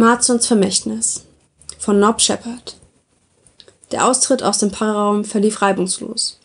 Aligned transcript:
Marzons 0.00 0.46
Vermächtnis 0.46 1.26
von 1.78 2.00
Nob 2.00 2.22
Shepard 2.22 2.78
Der 3.92 4.06
Austritt 4.06 4.42
aus 4.42 4.56
dem 4.56 4.70
Pararaum 4.70 5.26
verlief 5.26 5.60
reibungslos. 5.60 6.40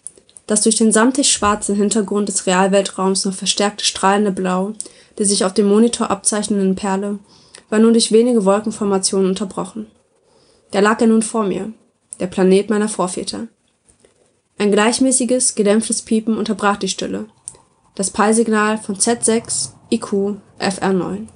Das 0.45 0.63
durch 0.63 0.75
den 0.75 0.91
samtig 0.91 1.31
schwarzen 1.31 1.73
Hintergrund 1.73 2.27
des 2.27 2.47
Realweltraums 2.47 3.23
noch 3.23 3.33
verstärkte 3.33 3.85
strahlende 3.85 4.33
Blau 4.33 4.73
der 5.17 5.25
sich 5.25 5.45
auf 5.45 5.53
dem 5.53 5.67
Monitor 5.67 6.11
abzeichnenden 6.11 6.75
Perle 6.75 7.19
war 7.69 7.79
nur 7.79 7.93
durch 7.93 8.11
wenige 8.11 8.43
Wolkenformationen 8.43 9.29
unterbrochen. 9.29 9.87
Da 10.71 10.81
lag 10.81 10.99
er 10.99 11.07
nun 11.07 11.21
vor 11.21 11.45
mir, 11.45 11.71
der 12.19 12.27
Planet 12.27 12.69
meiner 12.69 12.89
Vorväter. 12.89 13.47
Ein 14.57 14.73
gleichmäßiges, 14.73 15.55
gedämpftes 15.55 16.01
Piepen 16.01 16.37
unterbrach 16.37 16.75
die 16.75 16.89
Stille. 16.89 17.27
Das 17.95 18.11
Peilsignal 18.11 18.77
von 18.77 18.97
Z6 18.97 19.69
IQ 19.91 20.41
FR9. 20.59 21.27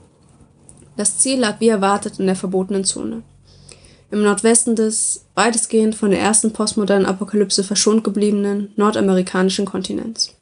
Das 0.99 1.17
Ziel 1.17 1.39
lag 1.39 1.61
wie 1.61 1.69
erwartet 1.69 2.19
in 2.19 2.25
der 2.25 2.35
verbotenen 2.35 2.83
Zone. 2.83 3.23
Im 4.11 4.21
Nordwesten 4.21 4.75
des, 4.75 5.23
weitestgehend 5.33 5.95
von 5.95 6.11
der 6.11 6.19
ersten 6.19 6.51
postmodernen 6.51 7.05
Apokalypse 7.05 7.63
verschont 7.63 8.03
gebliebenen, 8.03 8.73
nordamerikanischen 8.75 9.63
Kontinents. 9.63 10.35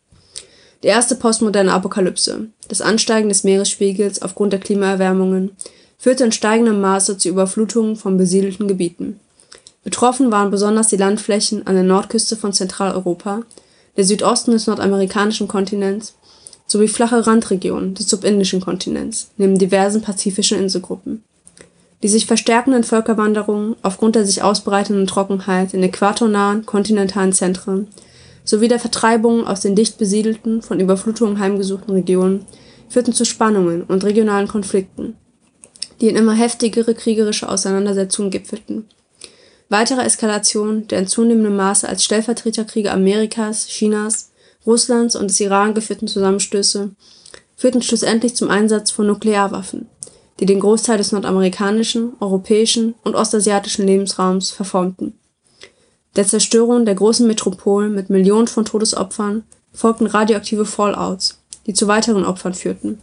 Die 0.82 0.88
erste 0.88 1.14
postmoderne 1.14 1.72
Apokalypse, 1.72 2.48
das 2.70 2.82
Ansteigen 2.82 3.30
des 3.30 3.44
Meeresspiegels 3.44 4.24
aufgrund 4.24 4.52
der 4.52 4.60
Klimaerwärmungen, 4.60 5.52
führte 6.00 6.24
in 6.24 6.32
steigendem 6.32 6.82
Maße 6.82 7.20
zu 7.20 7.30
Überflutungen 7.30 7.96
von 7.96 8.18
besiedelten 8.18 8.68
Gebieten. 8.68 9.20
Betroffen 9.84 10.32
waren 10.32 10.50
besonders 10.50 10.88
die 10.88 10.98
Landflächen 10.98 11.68
an 11.68 11.76
der 11.76 11.84
Nordküste 11.84 12.36
von 12.36 12.52
Zentraleuropa, 12.52 13.44
der 13.96 14.05
Südosten 14.05 14.54
des 14.54 14.66
nordamerikanischen 14.66 15.48
Kontinents 15.48 16.16
sowie 16.68 16.87
flache 16.87 17.26
Randregionen 17.26 17.96
des 17.96 18.10
subindischen 18.10 18.62
Kontinents 18.62 19.32
neben 19.37 19.57
diversen 19.57 20.01
pazifischen 20.01 20.60
Inselgruppen. 20.60 21.24
Die 22.04 22.09
sich 22.09 22.27
verstärkenden 22.27 22.84
Völkerwanderungen 22.84 23.76
aufgrund 23.82 24.15
der 24.15 24.26
sich 24.26 24.43
ausbreitenden 24.43 25.07
Trockenheit 25.07 25.74
in 25.74 25.82
äquatornahen 25.82 26.65
kontinentalen 26.65 27.34
Zentren 27.34 27.87
sowie 28.43 28.68
der 28.68 28.79
Vertreibung 28.79 29.48
aus 29.48 29.62
den 29.62 29.76
dicht 29.76 29.98
besiedelten, 29.98 30.62
von 30.62 30.79
Überflutungen 30.79 31.40
heimgesuchten 31.40 31.93
Regionen 31.93 32.46
führten 32.90 33.13
zu 33.13 33.26
Spannungen 33.26 33.84
und 33.84 34.04
regionalen 34.04 34.48
Konflikten, 34.48 35.15
die 35.99 36.07
in 36.07 36.15
immer 36.15 36.34
heftigere 36.34 36.93
kriegerische 36.93 37.49
Auseinandersetzungen 37.49 38.31
gipfelten. 38.31 38.85
Weitere 39.70 40.02
Eskalationen 40.02 40.87
der 40.87 40.99
in 40.99 41.07
zunehmendem 41.07 41.57
Maße 41.57 41.90
als 41.90 42.05
Stellvertreterkriege 42.05 42.91
Amerikas, 42.91 43.68
Chinas, 43.68 44.31
Russlands 44.68 45.15
und 45.15 45.29
des 45.29 45.40
Iran 45.40 45.73
geführten 45.73 46.07
Zusammenstöße 46.07 46.91
führten 47.55 47.82
schlussendlich 47.82 48.35
zum 48.35 48.49
Einsatz 48.49 48.91
von 48.91 49.07
Nuklearwaffen, 49.07 49.87
die 50.40 50.46
den 50.46 50.59
Großteil 50.59 50.98
des 50.98 51.13
nordamerikanischen, 51.13 52.13
europäischen 52.20 52.93
und 53.04 53.15
ostasiatischen 53.15 53.87
Lebensraums 53.87 54.51
verformten 54.51 55.18
der 56.18 56.26
Zerstörung 56.26 56.84
der 56.84 56.96
großen 56.96 57.27
Metropolen 57.27 57.93
mit 57.93 58.09
Millionen 58.09 58.48
von 58.48 58.65
Todesopfern 58.65 59.43
folgten 59.71 60.07
radioaktive 60.07 60.65
Fallouts, 60.65 61.40
die 61.68 61.74
zu 61.74 61.87
weiteren 61.87 62.26
Opfern 62.26 62.55
führten 62.55 62.99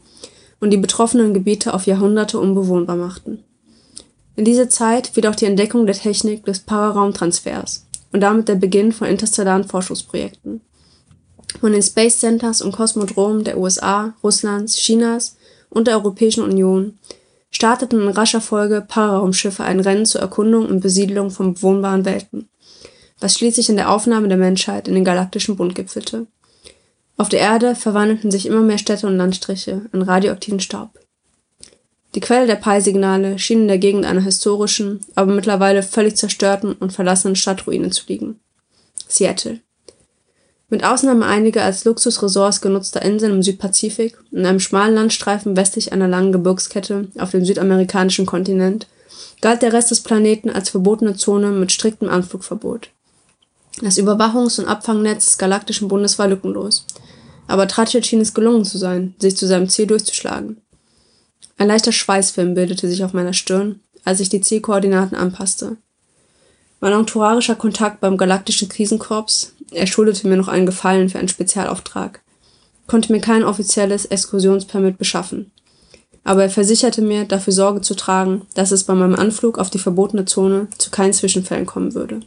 und 0.61 0.71
die 0.71 0.79
betroffenen 0.79 1.33
Gebiete 1.33 1.75
auf 1.75 1.87
Jahrhunderte 1.87 2.41
unbewohnbar 2.41 2.97
machten. 2.97 3.45
In 4.35 4.45
diese 4.45 4.69
Zeit 4.69 5.07
fiel 5.07 5.29
auch 5.29 5.37
die 5.37 5.45
Entdeckung 5.45 5.87
der 5.87 5.95
Technik 5.95 6.45
des 6.45 6.59
Pararaumtransfers 6.61 7.87
und 8.13 8.21
damit 8.21 8.49
der 8.49 8.57
Beginn 8.57 8.91
von 8.91 9.07
interstellaren 9.07 9.63
Forschungsprojekten. 9.63 10.61
Von 11.61 11.73
den 11.73 11.83
Space 11.83 12.19
Centers 12.19 12.63
und 12.63 12.73
Kosmodromen 12.73 13.45
der 13.45 13.59
USA, 13.59 14.15
Russlands, 14.23 14.77
Chinas 14.77 15.37
und 15.71 15.87
der 15.87 15.97
Europäischen 15.97 16.45
Union 16.45 16.99
starteten 17.51 18.01
in 18.03 18.09
rascher 18.09 18.41
Folge 18.41 18.85
Pararaumschiffe 18.87 19.65
ein 19.65 19.81
Rennen 19.81 20.07
zur 20.07 20.21
Erkundung 20.21 20.67
und 20.67 20.81
Besiedlung 20.81 21.31
von 21.31 21.55
bewohnbaren 21.55 22.05
Welten 22.05 22.49
was 23.25 23.39
schließlich 23.39 23.71
in 23.71 23.77
der 23.77 23.91
Aufnahme 23.91 24.29
der 24.29 24.37
Menschheit 24.37 24.87
in 24.87 24.95
den 24.95 25.05
galaktischen 25.05 25.57
Bund 25.57 25.75
gipfelte. 25.75 26.27
Auf 27.17 27.31
der 27.31 27.41
Erde 27.41 27.75
verwandelten 27.75 28.31
sich 28.31 28.45
immer 28.45 28.61
mehr 28.61 28.77
Städte 28.77 29.07
und 29.07 29.17
Landstriche 29.17 29.87
in 29.95 30.03
radioaktiven 30.03 30.61
Staub. 30.61 30.91
Die 32.15 32.21
Quelle 32.21 32.47
der 32.47 32.57
Pi-Signale 32.57 33.39
schien 33.39 33.63
in 33.63 33.69
der 33.69 33.79
Gegend 33.79 34.05
einer 34.05 34.21
historischen, 34.21 35.01
aber 35.15 35.33
mittlerweile 35.33 35.83
völlig 35.83 36.17
zerstörten 36.17 36.75
und 36.75 36.93
verlassenen 36.93 37.35
Stadtruine 37.35 37.89
zu 37.89 38.05
liegen. 38.09 38.41
Seattle. 39.09 39.61
Mit 40.75 40.83
Ausnahme 40.83 41.25
einiger 41.25 41.63
als 41.63 41.85
Luxusresorts 41.85 42.61
genutzter 42.61 43.01
Inseln 43.01 43.35
im 43.35 43.43
Südpazifik 43.45 44.19
und 44.33 44.45
einem 44.45 44.59
schmalen 44.59 44.97
Landstreifen 44.97 45.57
westlich 45.57 45.93
einer 45.93 46.09
langen 46.09 46.33
Gebirgskette 46.33 47.07
auf 47.17 47.31
dem 47.31 47.45
südamerikanischen 47.45 48.27
Kontinent 48.27 48.89
galt 49.41 49.63
der 49.63 49.73
Rest 49.73 49.93
des 49.93 50.01
Planeten 50.01 50.51
als 50.51 50.71
verbotene 50.71 51.15
Zone 51.15 51.53
mit 51.53 51.71
striktem 51.71 52.09
Anflugverbot. 52.09 52.89
Das 53.83 53.99
Überwachungs- 53.99 54.59
und 54.59 54.67
Abfangnetz 54.67 55.27
des 55.27 55.39
Galaktischen 55.39 55.87
Bundes 55.87 56.19
war 56.19 56.27
lückenlos. 56.27 56.87
Aber 57.47 57.69
Tratschet 57.69 58.05
schien 58.05 58.21
es 58.21 58.35
gelungen 58.35 58.65
zu 58.65 58.77
sein, 58.77 59.15
sich 59.21 59.37
zu 59.37 59.47
seinem 59.47 59.69
Ziel 59.69 59.87
durchzuschlagen. 59.87 60.61
Ein 61.57 61.69
leichter 61.69 61.93
Schweißfilm 61.93 62.55
bildete 62.55 62.89
sich 62.89 63.05
auf 63.05 63.13
meiner 63.13 63.33
Stirn, 63.33 63.79
als 64.05 64.19
ich 64.19 64.29
die 64.29 64.41
Zielkoordinaten 64.41 65.17
anpasste. 65.17 65.77
Mein 66.85 66.93
entourarischer 66.93 67.55
Kontakt 67.55 68.03
beim 68.03 68.19
Galaktischen 68.19 68.69
Krisenkorps, 68.69 69.55
er 69.71 69.87
schuldete 69.87 70.29
mir 70.29 70.37
noch 70.37 70.49
einen 70.49 70.67
Gefallen 70.67 71.09
für 71.09 71.19
einen 71.19 71.29
Spezialauftrag, 71.29 72.21
konnte 72.87 73.11
mir 73.11 73.23
kein 73.23 73.43
offizielles 73.43 74.05
Exkursionspermit 74.05 74.99
beschaffen. 74.99 75.51
Aber 76.25 76.43
er 76.43 76.51
versicherte 76.51 77.01
mir, 77.01 77.25
dafür 77.25 77.55
Sorge 77.55 77.81
zu 77.81 77.95
tragen, 77.95 78.43
dass 78.53 78.71
es 78.71 78.85
bei 78.85 78.95
meinem 78.95 79.15
Anflug 79.15 79.59
auf 79.59 79.71
die 79.71 79.79
verbotene 79.79 80.27
Zone 80.27 80.69
zu 80.77 80.91
keinen 80.91 81.15
Zwischenfällen 81.15 81.65
kommen 81.65 81.95
würde. 81.95 82.21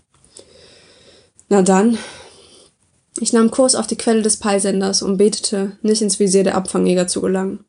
Na 1.50 1.62
dann. 1.62 2.00
Ich 3.20 3.34
nahm 3.34 3.52
Kurs 3.52 3.76
auf 3.76 3.86
die 3.86 3.96
Quelle 3.96 4.24
des 4.24 4.38
Peilsenders 4.38 5.04
und 5.04 5.18
betete, 5.18 5.78
nicht 5.84 6.02
ins 6.02 6.18
Visier 6.18 6.44
der 6.44 6.56
Abfangjäger 6.56 7.06
zu 7.06 7.22
gelangen. 7.22 7.64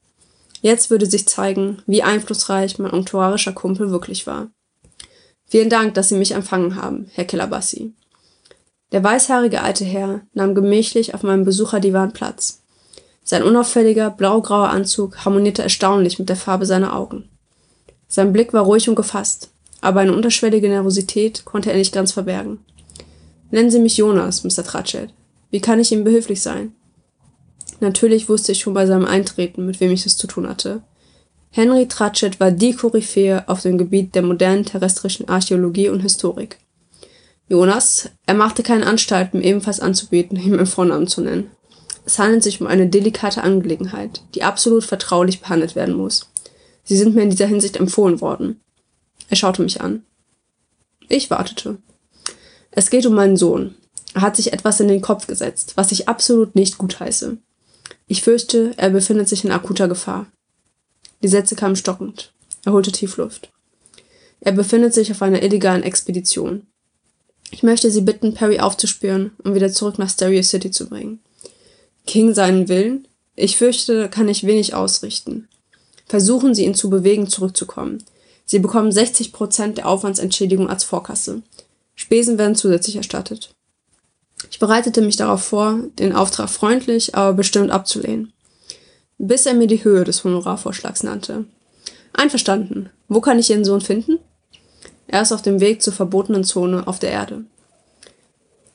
Jetzt 0.63 0.89
würde 0.89 1.05
sich 1.05 1.29
zeigen, 1.29 1.83
wie 1.87 2.03
einflussreich 2.03 2.79
mein 2.79 2.93
unktoarischer 2.93 3.53
Kumpel 3.53 3.91
wirklich 3.91 4.27
war. 4.27 4.49
Vielen 5.49 5.71
Dank, 5.71 5.95
dass 5.95 6.11
Sie 6.11 6.17
mich 6.17 6.33
empfangen 6.33 6.77
haben, 6.77 7.11
Herr 7.15 7.25
Kilabassi. 7.25 7.93
Der 8.93 9.03
weißhaarige 9.03 9.63
alte 9.63 9.85
Herr 9.85 10.21
nahm 10.33 10.55
gemächlich 10.55 11.15
auf 11.15 11.23
meinem 11.23 11.45
Besucherdivan 11.45 12.13
Platz. 12.13 12.63
Sein 13.25 13.43
unauffälliger, 13.43 14.11
blaugrauer 14.11 14.69
Anzug 14.69 15.25
harmonierte 15.25 15.63
erstaunlich 15.63 16.19
mit 16.19 16.29
der 16.29 16.37
Farbe 16.37 16.65
seiner 16.65 16.95
Augen. 16.95 17.29
Sein 18.09 18.33
Blick 18.33 18.53
war 18.53 18.63
ruhig 18.63 18.89
und 18.89 18.95
gefasst, 18.95 19.51
aber 19.81 20.01
eine 20.01 20.15
unterschwellige 20.15 20.69
Nervosität 20.69 21.45
konnte 21.45 21.71
er 21.71 21.77
nicht 21.77 21.93
ganz 21.93 22.13
verbergen. 22.13 22.59
Nennen 23.51 23.71
Sie 23.71 23.81
mich 23.81 23.97
Jonas, 23.97 24.45
Mr. 24.45 24.65
Tratchett. 24.65 25.13
Wie 25.51 25.61
kann 25.61 25.81
ich 25.81 25.93
Ihnen 25.93 26.05
behilflich 26.05 26.43
sein? 26.43 26.73
Natürlich 27.81 28.29
wusste 28.29 28.53
ich 28.53 28.61
schon 28.61 28.75
bei 28.75 28.87
seinem 28.87 29.05
Eintreten, 29.05 29.65
mit 29.67 29.81
wem 29.81 29.93
ich 29.93 30.05
es 30.05 30.17
zu 30.17 30.27
tun 30.27 30.49
hatte. 30.49 30.83
Henry 31.59 31.89
Tratchett 31.89 32.39
war 32.39 32.53
die 32.53 32.73
Koryphäe 32.73 33.43
auf 33.49 33.63
dem 33.63 33.79
Gebiet 33.79 34.15
der 34.15 34.23
modernen 34.23 34.65
terrestrischen 34.65 35.29
Archäologie 35.29 35.89
und 35.89 35.99
Historik. 35.99 36.57
Jonas, 37.49 38.11
er 38.27 38.35
machte 38.35 38.63
keine 38.63 38.87
Anstalten, 38.87 39.43
ebenfalls 39.43 39.81
anzubieten, 39.81 40.39
ihn 40.39 40.55
im 40.55 40.69
Vornamen 40.69 41.09
zu 41.09 41.21
nennen. 41.21 41.51
Es 42.07 42.21
handelt 42.21 42.45
sich 42.45 42.61
um 42.61 42.69
eine 42.69 42.87
delikate 42.87 43.43
Angelegenheit, 43.43 44.23
die 44.37 44.45
absolut 44.45 44.85
vertraulich 44.85 45.41
behandelt 45.41 45.75
werden 45.75 45.97
muss. 45.97 46.31
Sie 46.85 46.97
sind 46.97 47.17
mir 47.17 47.23
in 47.23 47.31
dieser 47.31 47.49
Hinsicht 47.49 47.77
empfohlen 47.77 48.21
worden. 48.21 48.61
Er 49.29 49.35
schaute 49.35 49.63
mich 49.63 49.81
an. 49.81 50.05
Ich 51.09 51.29
wartete. 51.29 51.79
Es 52.71 52.89
geht 52.89 53.05
um 53.05 53.15
meinen 53.15 53.37
Sohn. 53.37 53.75
Er 54.15 54.21
hat 54.21 54.37
sich 54.37 54.53
etwas 54.53 54.79
in 54.79 54.87
den 54.87 55.03
Kopf 55.03 55.27
gesetzt, 55.27 55.73
was 55.75 55.91
ich 55.91 56.09
absolut 56.09 56.55
nicht 56.55 56.79
gutheiße. 56.79 57.37
Ich 58.07 58.23
fürchte, 58.23 58.75
er 58.77 58.91
befindet 58.91 59.29
sich 59.29 59.45
in 59.45 59.51
akuter 59.51 59.89
Gefahr. 59.89 60.29
Die 61.23 61.29
Sätze 61.29 61.57
kamen 61.57 61.77
stockend. 61.77 62.33
Er 62.65 62.73
holte 62.73 62.93
Tiefluft. 62.93 63.51
Er 64.41 64.53
befindet 64.53 64.95
sich 64.95 65.11
auf 65.11 65.23
einer 65.23 65.43
illegalen 65.43 65.83
Expedition. 65.83 66.67
Ich 67.51 67.63
möchte 67.63 67.91
Sie 67.91 68.03
bitten, 68.03 68.35
Perry 68.35 68.61
aufzuspüren 68.61 69.33
und 69.43 69.55
wieder 69.55 69.73
zurück 69.73 69.99
nach 69.99 70.11
Stereo 70.11 70.43
City 70.43 70.71
zu 70.71 70.89
bringen. 70.89 71.21
King 72.07 72.35
seinen 72.35 72.69
Willen? 72.69 73.09
Ich 73.37 73.57
fürchte, 73.57 74.09
kann 74.09 74.29
ich 74.29 74.47
wenig 74.47 74.75
ausrichten. 74.75 75.49
Versuchen 76.07 76.55
Sie 76.55 76.65
ihn 76.65 76.75
zu 76.75 76.91
bewegen, 76.91 77.29
zurückzukommen. 77.29 78.05
Sie 78.45 78.59
bekommen 78.59 78.93
60 78.93 79.33
Prozent 79.33 79.79
der 79.79 79.87
Aufwandsentschädigung 79.89 80.69
als 80.69 80.85
Vorkasse. 80.85 81.43
Spesen 81.95 82.39
werden 82.39 82.55
zusätzlich 82.55 82.97
erstattet. 82.97 83.55
Ich 84.51 84.59
bereitete 84.59 85.03
mich 85.03 85.17
darauf 85.17 85.43
vor, 85.43 85.81
den 85.99 86.15
Auftrag 86.15 86.49
freundlich, 86.49 87.15
aber 87.15 87.35
bestimmt 87.35 87.71
abzulehnen. 87.71 88.33
Bis 89.19 89.47
er 89.47 89.55
mir 89.55 89.67
die 89.67 89.83
Höhe 89.83 90.05
des 90.05 90.25
Honorarvorschlags 90.25 91.03
nannte. 91.03 91.45
Einverstanden. 92.13 92.91
Wo 93.09 93.21
kann 93.21 93.39
ich 93.39 93.51
Ihren 93.51 93.65
Sohn 93.65 93.81
finden? 93.81 94.19
Er 95.09 95.23
ist 95.23 95.33
auf 95.33 95.43
dem 95.43 95.61
Weg 95.61 95.83
zur 95.83 95.93
verbotenen 95.93 96.45
Zone 96.45 96.87
auf 96.87 96.99
der 96.99 97.11
Erde. 97.11 97.45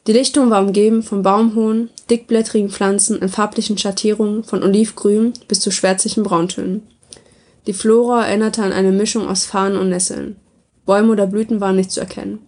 Die 0.06 0.14
Lichtung 0.14 0.50
war 0.50 0.62
umgeben 0.62 1.02
von 1.02 1.24
baumhohen, 1.24 1.90
dickblättrigen 2.10 2.70
Pflanzen 2.70 3.20
in 3.20 3.30
farblichen 3.30 3.78
Schattierungen 3.78 4.44
von 4.44 4.62
olivgrün 4.62 5.32
bis 5.48 5.62
zu 5.62 5.72
schwärzlichen 5.72 6.24
Brauntönen. 6.24 6.82
Die 7.68 7.74
Flora 7.74 8.26
erinnerte 8.26 8.64
an 8.64 8.74
eine 8.74 8.92
Mischung 8.92 9.28
aus 9.28 9.46
Farnen 9.46 9.78
und 9.78 9.90
Nesseln. 9.90 10.36
Bäume 10.86 11.14
oder 11.14 11.28
Blüten 11.28 11.62
waren 11.62 11.78
nicht 11.78 11.92
zu 11.92 12.02
erkennen. 12.02 12.40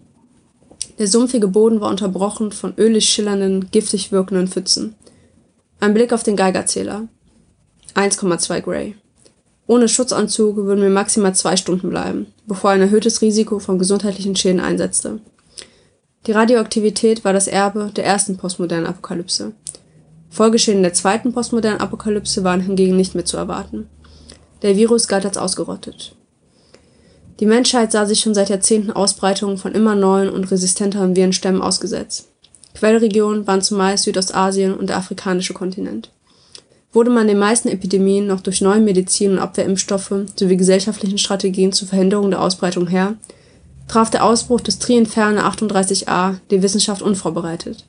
Der 1.00 1.08
sumpfige 1.08 1.48
Boden 1.48 1.80
war 1.80 1.90
unterbrochen 1.90 2.52
von 2.52 2.74
ölig 2.78 3.08
schillernden, 3.08 3.70
giftig 3.72 4.12
wirkenden 4.12 4.50
Pfützen. 4.50 4.96
Ein 5.80 5.94
Blick 5.94 6.12
auf 6.12 6.24
den 6.24 6.36
Geigerzähler. 6.36 7.08
1,2 7.96 8.62
Gray. 8.62 8.96
Ohne 9.68 9.88
Schutzanzug 9.88 10.58
würden 10.58 10.84
wir 10.84 10.90
maximal 10.90 11.34
zwei 11.34 11.56
Stunden 11.56 11.90
bleiben, 11.90 12.28
bevor 12.46 12.72
ein 12.72 12.82
erhöhtes 12.82 13.22
Risiko 13.22 13.60
von 13.60 13.80
gesundheitlichen 13.80 14.36
Schäden 14.36 14.60
einsetzte. 14.60 15.20
Die 16.28 16.34
Radioaktivität 16.34 17.24
war 17.24 17.34
das 17.34 17.48
Erbe 17.48 17.92
der 17.96 18.06
ersten 18.06 18.38
postmodernen 18.38 18.86
Apokalypse. 18.86 19.54
Folgeschäden 20.30 20.84
der 20.84 20.94
zweiten 20.94 21.34
postmodernen 21.34 21.80
Apokalypse 21.80 22.44
waren 22.44 22.62
hingegen 22.62 22.98
nicht 22.98 23.16
mehr 23.16 23.26
zu 23.26 23.38
erwarten. 23.38 23.88
Der 24.62 24.76
Virus 24.76 25.08
galt 25.08 25.26
als 25.26 25.38
ausgerottet. 25.38 26.16
Die 27.40 27.46
Menschheit 27.46 27.92
sah 27.92 28.06
sich 28.06 28.20
schon 28.20 28.34
seit 28.34 28.50
Jahrzehnten 28.50 28.92
Ausbreitungen 28.92 29.58
von 29.58 29.74
immer 29.74 29.96
neuen 29.96 30.30
und 30.30 30.52
resistenteren 30.52 31.16
Virenstämmen 31.16 31.62
ausgesetzt. 31.62 32.28
Quellregionen 32.74 33.48
waren 33.48 33.62
zumeist 33.62 34.04
Südostasien 34.04 34.74
und 34.74 34.88
der 34.88 34.98
afrikanische 34.98 35.54
Kontinent. 35.54 36.12
Wurde 36.96 37.12
man 37.12 37.28
den 37.28 37.40
meisten 37.40 37.68
Epidemien 37.68 38.26
noch 38.26 38.40
durch 38.40 38.62
neue 38.62 38.80
Medizin 38.80 39.34
und 39.34 39.40
Abwehrimpfstoffe 39.40 40.14
sowie 40.38 40.56
gesellschaftlichen 40.56 41.18
Strategien 41.18 41.74
zur 41.74 41.90
Verhinderung 41.90 42.30
der 42.32 42.42
Ausbreitung 42.42 42.88
her, 42.88 43.16
traf 43.90 44.10
der 44.10 44.24
Ausbruch 44.24 44.62
des 44.62 44.80
Triinferne 44.80 45.44
38a 45.44 46.36
die 46.52 46.64
Wissenschaft 46.64 47.02
unvorbereitet. 47.02 47.84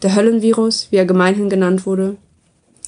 Der 0.00 0.16
Höllenvirus, 0.16 0.86
wie 0.88 0.96
er 0.96 1.04
gemeinhin 1.04 1.50
genannt 1.50 1.84
wurde, 1.84 2.16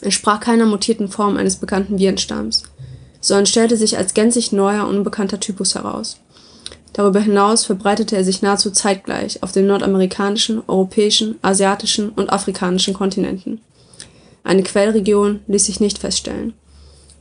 entsprach 0.01 0.41
keiner 0.41 0.65
mutierten 0.65 1.09
Form 1.09 1.37
eines 1.37 1.57
bekannten 1.57 1.99
Virenstamms, 1.99 2.63
sondern 3.21 3.45
stellte 3.45 3.77
sich 3.77 3.99
als 3.99 4.15
gänzlich 4.15 4.51
neuer, 4.51 4.89
unbekannter 4.89 5.41
Typus 5.41 5.75
heraus. 5.75 6.17
Darüber 6.95 7.21
hinaus 7.21 7.67
verbreitete 7.67 8.17
er 8.17 8.25
sich 8.25 8.41
nahezu 8.41 8.71
zeitgleich 8.71 9.43
auf 9.43 9.53
den 9.53 9.67
nordamerikanischen, 9.67 10.63
europäischen, 10.67 11.37
asiatischen 11.43 12.09
und 12.09 12.33
afrikanischen 12.33 12.95
Kontinenten. 12.95 13.61
Eine 14.45 14.63
Quellregion 14.63 15.41
ließ 15.49 15.65
sich 15.65 15.81
nicht 15.81 15.99
feststellen. 15.99 16.53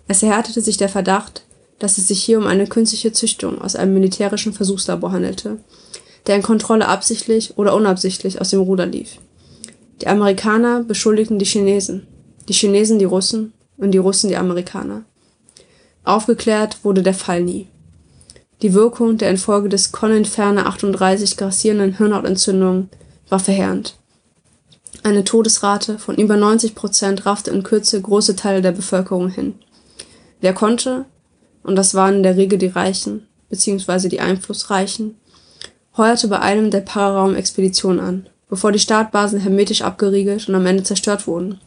Es 0.08 0.22
erhärtete 0.22 0.62
sich 0.62 0.78
der 0.78 0.90
Verdacht, 0.90 1.46
dass 1.80 1.98
es 1.98 2.10
sich 2.10 2.22
hier 2.22 2.38
um 2.38 2.46
eine 2.46 2.68
künstliche 2.68 3.14
Züchtung 3.14 3.62
aus 3.62 3.76
einem 3.76 3.94
militärischen 3.94 4.54
Versuchslabor 4.54 5.12
handelte, 5.14 5.58
deren 6.28 6.44
Kontrolle 6.44 6.88
absichtlich 6.88 7.58
oder 7.58 7.76
unabsichtlich 7.76 8.40
aus 8.40 8.50
dem 8.50 8.60
Ruder 8.60 8.86
lief. 8.86 9.18
Die 10.02 10.08
Amerikaner 10.08 10.84
beschuldigten 10.84 11.40
die 11.40 11.46
Chinesen, 11.46 12.06
die 12.50 12.54
Chinesen 12.54 13.00
die 13.00 13.06
Russen 13.06 13.54
und 13.78 13.92
die 13.92 13.98
Russen 13.98 14.30
die 14.30 14.38
Amerikaner. 14.38 15.04
Aufgeklärt 16.04 16.84
wurde 16.84 17.04
der 17.04 17.14
Fall 17.14 17.42
nie. 17.42 17.68
Die 18.62 18.74
Wirkung 18.74 19.18
der 19.18 19.30
infolge 19.30 19.70
des 19.70 19.94
Koninferne 19.94 20.66
38 20.66 21.38
grassierenden 21.38 21.98
Hirnhautentzündung 21.98 22.90
war 23.30 23.40
verheerend. 23.40 23.96
Eine 25.02 25.24
Todesrate 25.24 25.98
von 25.98 26.16
über 26.16 26.38
90 26.38 26.76
Prozent 26.76 27.26
raffte 27.26 27.52
in 27.52 27.64
Kürze 27.64 28.00
große 28.02 28.36
Teile 28.36 28.62
der 28.62 28.72
Bevölkerung 28.72 29.30
hin. 29.30 29.56
Wer 30.40 30.54
konnte, 30.54 31.06
und 31.64 31.76
das 31.76 31.96
waren 31.96 32.16
in 32.16 32.24
der 32.24 32.38
Regel 32.38 32.60
die 32.60 32.68
Reichen 32.68 33.28
bzw. 33.50 34.08
die 34.08 34.20
Einflussreichen, 34.20 35.16
heuerte 35.98 36.28
bei 36.28 36.40
einem 36.40 36.70
der 36.70 36.82
Pararaum-Expeditionen 36.82 38.00
an, 38.00 38.30
bevor 38.50 38.72
die 38.72 38.80
Startbasen 38.80 39.40
hermetisch 39.40 39.82
abgeriegelt 39.82 40.48
und 40.48 40.56
am 40.56 40.66
Ende 40.66 40.84
zerstört 40.84 41.28
wurden, 41.28 41.60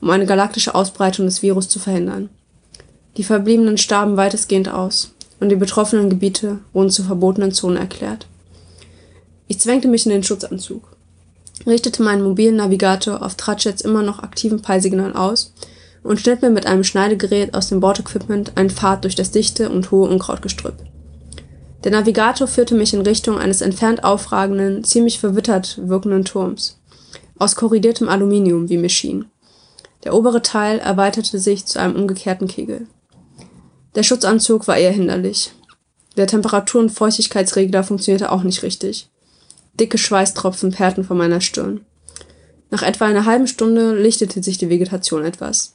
um 0.00 0.10
eine 0.10 0.26
galaktische 0.26 0.74
Ausbreitung 0.74 1.26
des 1.26 1.42
Virus 1.42 1.68
zu 1.68 1.78
verhindern. 1.78 2.30
Die 3.16 3.24
Verbliebenen 3.24 3.78
starben 3.78 4.16
weitestgehend 4.16 4.68
aus 4.68 5.14
und 5.40 5.50
die 5.50 5.56
betroffenen 5.56 6.08
Gebiete 6.08 6.60
wurden 6.72 6.90
zu 6.90 7.02
verbotenen 7.02 7.52
Zonen 7.52 7.76
erklärt. 7.76 8.26
Ich 9.48 9.60
zwängte 9.60 9.88
mich 9.88 10.06
in 10.06 10.12
den 10.12 10.22
Schutzanzug, 10.22 10.96
richtete 11.66 12.02
meinen 12.02 12.22
mobilen 12.22 12.56
Navigator 12.56 13.22
auf 13.22 13.34
Tratschets 13.34 13.82
immer 13.82 14.02
noch 14.02 14.20
aktiven 14.20 14.62
Peilsignal 14.62 15.14
aus 15.14 15.52
und 16.02 16.20
schnitt 16.20 16.42
mir 16.42 16.50
mit 16.50 16.66
einem 16.66 16.84
Schneidegerät 16.84 17.54
aus 17.54 17.68
dem 17.68 17.80
Bordequipment 17.80 18.52
einen 18.56 18.70
Pfad 18.70 19.04
durch 19.04 19.14
das 19.14 19.30
dichte 19.30 19.70
und 19.70 19.90
hohe 19.90 20.08
Unkrautgestrüpp. 20.08 20.76
Der 21.84 21.92
Navigator 21.92 22.46
führte 22.46 22.74
mich 22.74 22.94
in 22.94 23.00
Richtung 23.00 23.38
eines 23.38 23.60
entfernt 23.60 24.04
aufragenden, 24.04 24.84
ziemlich 24.84 25.18
verwittert 25.18 25.80
wirkenden 25.82 26.24
Turms. 26.24 26.78
Aus 27.38 27.56
korridiertem 27.56 28.08
Aluminium, 28.08 28.68
wie 28.68 28.76
mir 28.76 28.88
schien. 28.88 29.26
Der 30.04 30.14
obere 30.14 30.42
Teil 30.42 30.78
erweiterte 30.78 31.38
sich 31.38 31.66
zu 31.66 31.80
einem 31.80 31.96
umgekehrten 31.96 32.46
Kegel. 32.48 32.86
Der 33.94 34.02
Schutzanzug 34.02 34.68
war 34.68 34.76
eher 34.76 34.92
hinderlich. 34.92 35.52
Der 36.16 36.26
Temperatur- 36.26 36.80
und 36.80 36.90
Feuchtigkeitsregler 36.90 37.84
funktionierte 37.84 38.30
auch 38.30 38.42
nicht 38.42 38.62
richtig. 38.62 39.08
Dicke 39.82 39.98
Schweißtropfen 39.98 40.70
perlten 40.70 41.02
von 41.02 41.18
meiner 41.18 41.40
Stirn. 41.40 41.80
Nach 42.70 42.84
etwa 42.84 43.06
einer 43.06 43.24
halben 43.24 43.48
Stunde 43.48 44.00
lichtete 44.00 44.40
sich 44.40 44.56
die 44.56 44.68
Vegetation 44.68 45.24
etwas. 45.24 45.72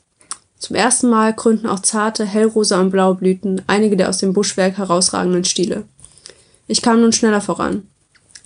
Zum 0.58 0.78
ersten 0.78 1.10
Mal 1.10 1.36
krönten 1.36 1.68
auch 1.68 1.82
zarte, 1.82 2.24
hellrosa 2.24 2.80
und 2.80 2.90
blaue 2.90 3.16
Blüten 3.16 3.62
einige 3.68 3.98
der 3.98 4.08
aus 4.08 4.20
dem 4.20 4.32
Buschwerk 4.32 4.78
herausragenden 4.78 5.44
Stiele. 5.44 5.84
Ich 6.68 6.82
kam 6.82 7.02
nun 7.02 7.12
schneller 7.12 7.42
voran, 7.42 7.84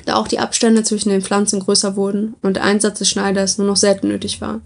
da 0.05 0.15
auch 0.15 0.27
die 0.27 0.39
Abstände 0.39 0.81
zwischen 0.81 1.09
den 1.09 1.21
Pflanzen 1.21 1.59
größer 1.59 1.95
wurden 1.95 2.33
und 2.41 2.55
der 2.55 2.63
Einsatz 2.63 2.97
des 2.97 3.09
Schneiders 3.11 3.59
nur 3.59 3.67
noch 3.67 3.77
selten 3.77 4.07
nötig 4.07 4.41
war. 4.41 4.61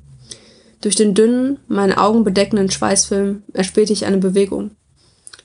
Durch 0.80 0.96
den 0.96 1.14
dünnen, 1.14 1.60
meine 1.68 1.98
Augen 1.98 2.24
bedeckenden 2.24 2.72
Schweißfilm 2.72 3.44
erspähte 3.52 3.92
ich 3.92 4.06
eine 4.06 4.20
Bewegung. 4.20 4.72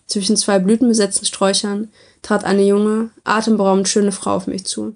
Zwischen 0.07 0.37
zwei 0.37 0.61
blütenbesetzten 0.61 1.27
Sträuchern 1.27 1.89
trat 2.23 2.45
eine 2.45 2.63
junge, 2.63 3.11
atemberaubend 3.25 3.89
schöne 3.89 4.13
Frau 4.13 4.37
auf 4.37 4.47
mich 4.47 4.65
zu. 4.65 4.95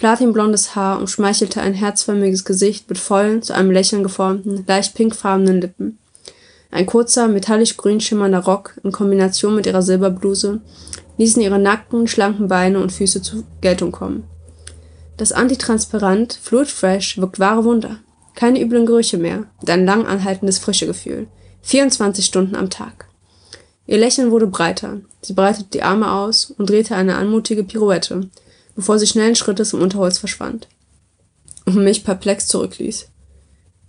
Platinblondes 0.00 0.74
Haar 0.74 0.98
umschmeichelte 0.98 1.60
ein 1.60 1.74
herzförmiges 1.74 2.46
Gesicht 2.46 2.88
mit 2.88 2.96
vollen, 2.96 3.42
zu 3.42 3.54
einem 3.54 3.70
Lächeln 3.70 4.02
geformten, 4.02 4.64
leicht 4.66 4.94
pinkfarbenen 4.94 5.60
Lippen. 5.60 5.98
Ein 6.70 6.86
kurzer, 6.86 7.28
metallisch 7.28 7.76
grün 7.76 8.00
schimmernder 8.00 8.38
Rock 8.38 8.80
in 8.82 8.92
Kombination 8.92 9.54
mit 9.54 9.66
ihrer 9.66 9.82
Silberbluse 9.82 10.62
ließen 11.18 11.42
ihre 11.42 11.58
nackten, 11.58 12.08
schlanken 12.08 12.48
Beine 12.48 12.80
und 12.80 12.92
Füße 12.92 13.20
zur 13.20 13.44
Geltung 13.60 13.92
kommen. 13.92 14.24
Das 15.18 15.32
Antitransparent 15.32 16.32
Fluid 16.40 16.68
Fresh 16.68 17.18
wirkt 17.18 17.38
wahre 17.38 17.64
Wunder. 17.64 17.98
Keine 18.34 18.62
üblen 18.62 18.86
Gerüche 18.86 19.18
mehr 19.18 19.48
und 19.60 19.68
ein 19.68 19.84
lang 19.84 20.06
anhaltendes 20.06 20.58
Frischegefühl. 20.58 21.26
24 21.60 22.24
Stunden 22.24 22.56
am 22.56 22.70
Tag. 22.70 23.04
Ihr 23.86 23.98
Lächeln 23.98 24.30
wurde 24.30 24.46
breiter. 24.46 25.02
Sie 25.20 25.34
breitete 25.34 25.68
die 25.74 25.82
Arme 25.82 26.10
aus 26.10 26.54
und 26.56 26.70
drehte 26.70 26.96
eine 26.96 27.16
anmutige 27.16 27.64
Pirouette, 27.64 28.30
bevor 28.80 28.98
sie 28.98 29.06
schnellen 29.06 29.36
Schrittes 29.36 29.74
im 29.74 29.82
Unterholz 29.82 30.16
verschwand 30.16 30.66
und 31.66 31.84
mich 31.84 32.02
perplex 32.02 32.46
zurückließ. 32.46 33.08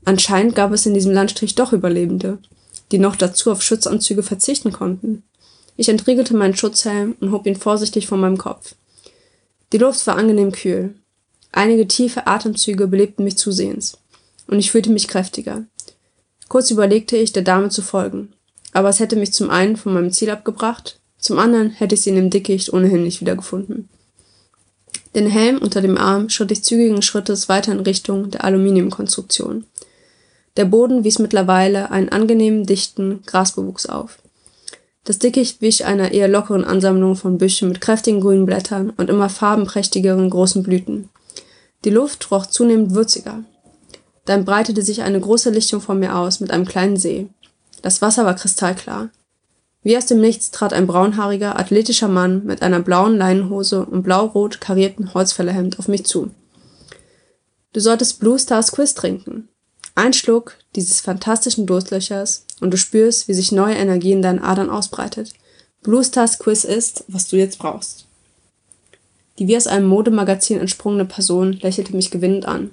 Anscheinend 0.03 0.53
gab 0.53 0.74
es 0.74 0.86
in 0.86 0.93
diesem 0.93 1.13
Landstrich 1.13 1.55
doch 1.55 1.71
Überlebende, 1.71 2.39
die 2.91 2.98
noch 2.98 3.15
dazu 3.15 3.53
auf 3.53 3.63
Schutzanzüge 3.63 4.21
verzichten 4.21 4.74
konnten. 4.74 5.24
Ich 5.77 5.88
entriegelte 5.88 6.36
meinen 6.36 6.57
Schutzhelm 6.57 7.15
und 7.21 7.31
hob 7.31 7.48
ihn 7.48 7.55
vorsichtig 7.55 8.05
von 8.05 8.19
meinem 8.19 8.38
Kopf. 8.38 8.75
Die 9.71 9.77
Luft 9.77 10.05
war 10.07 10.17
angenehm 10.17 10.51
kühl. 10.51 10.93
Einige 11.53 11.88
tiefe 11.88 12.27
Atemzüge 12.27 12.88
belebten 12.88 13.24
mich 13.24 13.38
zusehends, 13.38 13.98
und 14.48 14.60
ich 14.60 14.71
fühlte 14.71 14.89
mich 14.89 15.07
kräftiger. 15.07 15.63
Kurz 16.50 16.69
überlegte 16.69 17.15
ich, 17.15 17.31
der 17.31 17.43
Dame 17.43 17.69
zu 17.69 17.81
folgen, 17.81 18.33
aber 18.74 18.89
es 18.89 19.00
hätte 19.00 19.15
mich 19.15 19.31
zum 19.31 19.50
einen 19.51 19.77
von 19.77 19.93
meinem 19.93 20.12
Ziel 20.12 20.31
abgebracht, 20.31 21.00
zum 21.17 21.39
anderen 21.39 21.69
hätte 21.69 21.95
ich 21.95 22.01
sie 22.01 22.10
in 22.10 22.17
dem 22.17 22.29
Dickicht 22.29 22.74
ohnehin 22.74 23.03
nicht 23.03 23.21
wiedergefunden. 23.21 23.88
Den 25.15 25.27
Helm 25.27 25.57
unter 25.57 25.81
dem 25.81 25.98
Arm 25.98 26.29
schritt 26.29 26.51
ich 26.51 26.63
zügigen 26.63 27.01
Schrittes 27.01 27.50
weiter 27.50 27.71
in 27.71 27.81
Richtung 27.81 28.31
der 28.31 28.43
Aluminiumkonstruktion. 28.45 29.65
Der 30.57 30.65
Boden 30.65 31.03
wies 31.03 31.19
mittlerweile 31.19 31.91
einen 31.91 32.10
angenehmen, 32.10 32.65
dichten 32.65 33.21
Grasbewuchs 33.25 33.86
auf. 33.86 34.19
Das 35.03 35.17
Dickicht 35.17 35.62
wich 35.62 35.86
einer 35.86 36.12
eher 36.12 36.27
lockeren 36.27 36.63
Ansammlung 36.63 37.15
von 37.15 37.38
Büschen 37.38 37.69
mit 37.69 37.81
kräftigen 37.81 38.21
grünen 38.21 38.45
Blättern 38.45 38.91
und 38.91 39.10
immer 39.10 39.29
farbenprächtigeren 39.29 40.29
großen 40.29 40.62
Blüten. 40.62 41.10
Die 41.83 41.89
Luft 41.89 42.29
roch 42.29 42.45
zunehmend 42.45 42.93
würziger. 42.93 43.43
Dann 44.25 44.45
breitete 44.45 44.83
sich 44.83 45.01
eine 45.01 45.19
große 45.19 45.50
Lichtung 45.50 45.81
vor 45.81 45.95
mir 45.95 46.15
aus 46.15 46.39
mit 46.39 46.51
einem 46.51 46.65
kleinen 46.65 46.98
See. 46.98 47.27
Das 47.81 48.01
Wasser 48.03 48.25
war 48.25 48.36
kristallklar. 48.36 49.10
Wie 49.83 49.97
aus 49.97 50.05
dem 50.05 50.21
Nichts 50.21 50.51
trat 50.51 50.73
ein 50.73 50.85
braunhaariger, 50.85 51.57
athletischer 51.57 52.07
Mann 52.07 52.45
mit 52.45 52.61
einer 52.61 52.79
blauen 52.79 53.17
Leinenhose 53.17 53.85
und 53.85 54.03
blau-rot 54.03 54.61
karierten 54.61 55.13
Holzfällerhemd 55.13 55.79
auf 55.79 55.88
mich 55.88 56.05
zu. 56.05 56.31
Du 57.73 57.79
solltest 57.79 58.19
Blue 58.19 58.38
Stars 58.38 58.71
Quiz 58.71 58.93
trinken. 58.93 59.47
Ein 59.95 60.13
Schluck 60.13 60.55
dieses 60.75 61.01
fantastischen 61.01 61.65
Durstlöchers 61.65 62.45
und 62.59 62.71
du 62.71 62.77
spürst, 62.77 63.27
wie 63.27 63.33
sich 63.33 63.51
neue 63.51 63.75
Energie 63.75 64.11
in 64.11 64.21
deinen 64.21 64.39
Adern 64.39 64.69
ausbreitet. 64.69 65.33
Blue 65.81 66.03
Stars 66.03 66.38
Quiz 66.38 66.63
ist, 66.63 67.03
was 67.07 67.27
du 67.27 67.38
jetzt 67.38 67.57
brauchst. 67.57 68.05
Die 69.39 69.47
wie 69.47 69.57
aus 69.57 69.67
einem 69.67 69.88
Modemagazin 69.88 70.59
entsprungene 70.59 71.05
Person 71.05 71.53
lächelte 71.53 71.95
mich 71.95 72.11
gewinnend 72.11 72.45
an. 72.45 72.69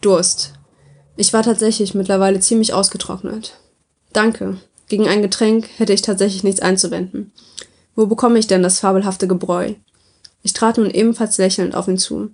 Durst. 0.00 0.52
Ich 1.16 1.32
war 1.32 1.42
tatsächlich 1.42 1.94
mittlerweile 1.94 2.38
ziemlich 2.40 2.72
ausgetrocknet. 2.72 3.58
Danke, 4.12 4.58
Gegen 4.94 5.08
ein 5.08 5.22
Getränk 5.22 5.68
hätte 5.78 5.92
ich 5.92 6.02
tatsächlich 6.02 6.44
nichts 6.44 6.60
einzuwenden. 6.60 7.32
Wo 7.96 8.06
bekomme 8.06 8.38
ich 8.38 8.46
denn 8.46 8.62
das 8.62 8.78
fabelhafte 8.78 9.26
Gebräu? 9.26 9.72
Ich 10.44 10.52
trat 10.52 10.78
nun 10.78 10.88
ebenfalls 10.88 11.36
lächelnd 11.36 11.74
auf 11.74 11.88
ihn 11.88 11.98
zu. 11.98 12.30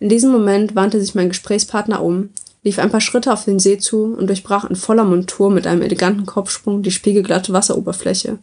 In 0.00 0.08
diesem 0.08 0.32
Moment 0.32 0.74
wandte 0.74 1.00
sich 1.00 1.14
mein 1.14 1.28
Gesprächspartner 1.28 2.02
um, 2.02 2.30
lief 2.64 2.80
ein 2.80 2.90
paar 2.90 3.00
Schritte 3.00 3.32
auf 3.32 3.44
den 3.44 3.60
See 3.60 3.78
zu 3.78 4.16
und 4.18 4.26
durchbrach 4.26 4.68
in 4.68 4.74
voller 4.74 5.04
Montur 5.04 5.52
mit 5.52 5.68
einem 5.68 5.82
eleganten 5.82 6.26
Kopfsprung 6.26 6.82
die 6.82 6.90
spiegelglatte 6.90 7.52
Wasseroberfläche. 7.52 8.40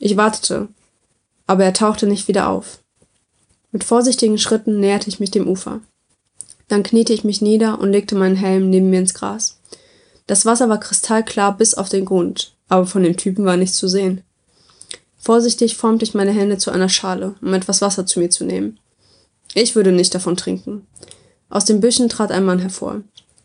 Ich 0.00 0.16
wartete, 0.16 0.66
aber 1.46 1.62
er 1.62 1.72
tauchte 1.72 2.08
nicht 2.08 2.26
wieder 2.26 2.48
auf. 2.48 2.80
Mit 3.70 3.84
vorsichtigen 3.84 4.38
Schritten 4.38 4.80
näherte 4.80 5.08
ich 5.08 5.20
mich 5.20 5.30
dem 5.30 5.46
Ufer. 5.46 5.82
Dann 6.66 6.82
kniete 6.82 7.12
ich 7.12 7.22
mich 7.22 7.42
nieder 7.42 7.78
und 7.78 7.92
legte 7.92 8.16
meinen 8.16 8.34
Helm 8.34 8.70
neben 8.70 8.90
mir 8.90 8.98
ins 8.98 9.14
Gras. 9.14 9.60
Das 10.26 10.46
Wasser 10.46 10.68
war 10.68 10.80
kristallklar 10.80 11.56
bis 11.56 11.74
auf 11.74 11.88
den 11.88 12.04
Grund, 12.04 12.54
aber 12.68 12.86
von 12.86 13.02
dem 13.02 13.16
Typen 13.16 13.44
war 13.44 13.56
nichts 13.56 13.76
zu 13.76 13.88
sehen. 13.88 14.22
Vorsichtig 15.18 15.76
formte 15.76 16.04
ich 16.04 16.14
meine 16.14 16.32
Hände 16.32 16.58
zu 16.58 16.70
einer 16.70 16.88
Schale, 16.88 17.34
um 17.40 17.52
etwas 17.54 17.82
Wasser 17.82 18.06
zu 18.06 18.20
mir 18.20 18.30
zu 18.30 18.44
nehmen. 18.44 18.78
Ich 19.54 19.76
würde 19.76 19.92
nicht 19.92 20.14
davon 20.14 20.36
trinken. 20.36 20.86
Aus 21.48 21.64
den 21.64 21.80
Büschen 21.80 22.08
trat 22.08 22.32
ein 22.32 22.44
Mann 22.44 22.58
hervor. 22.58 23.02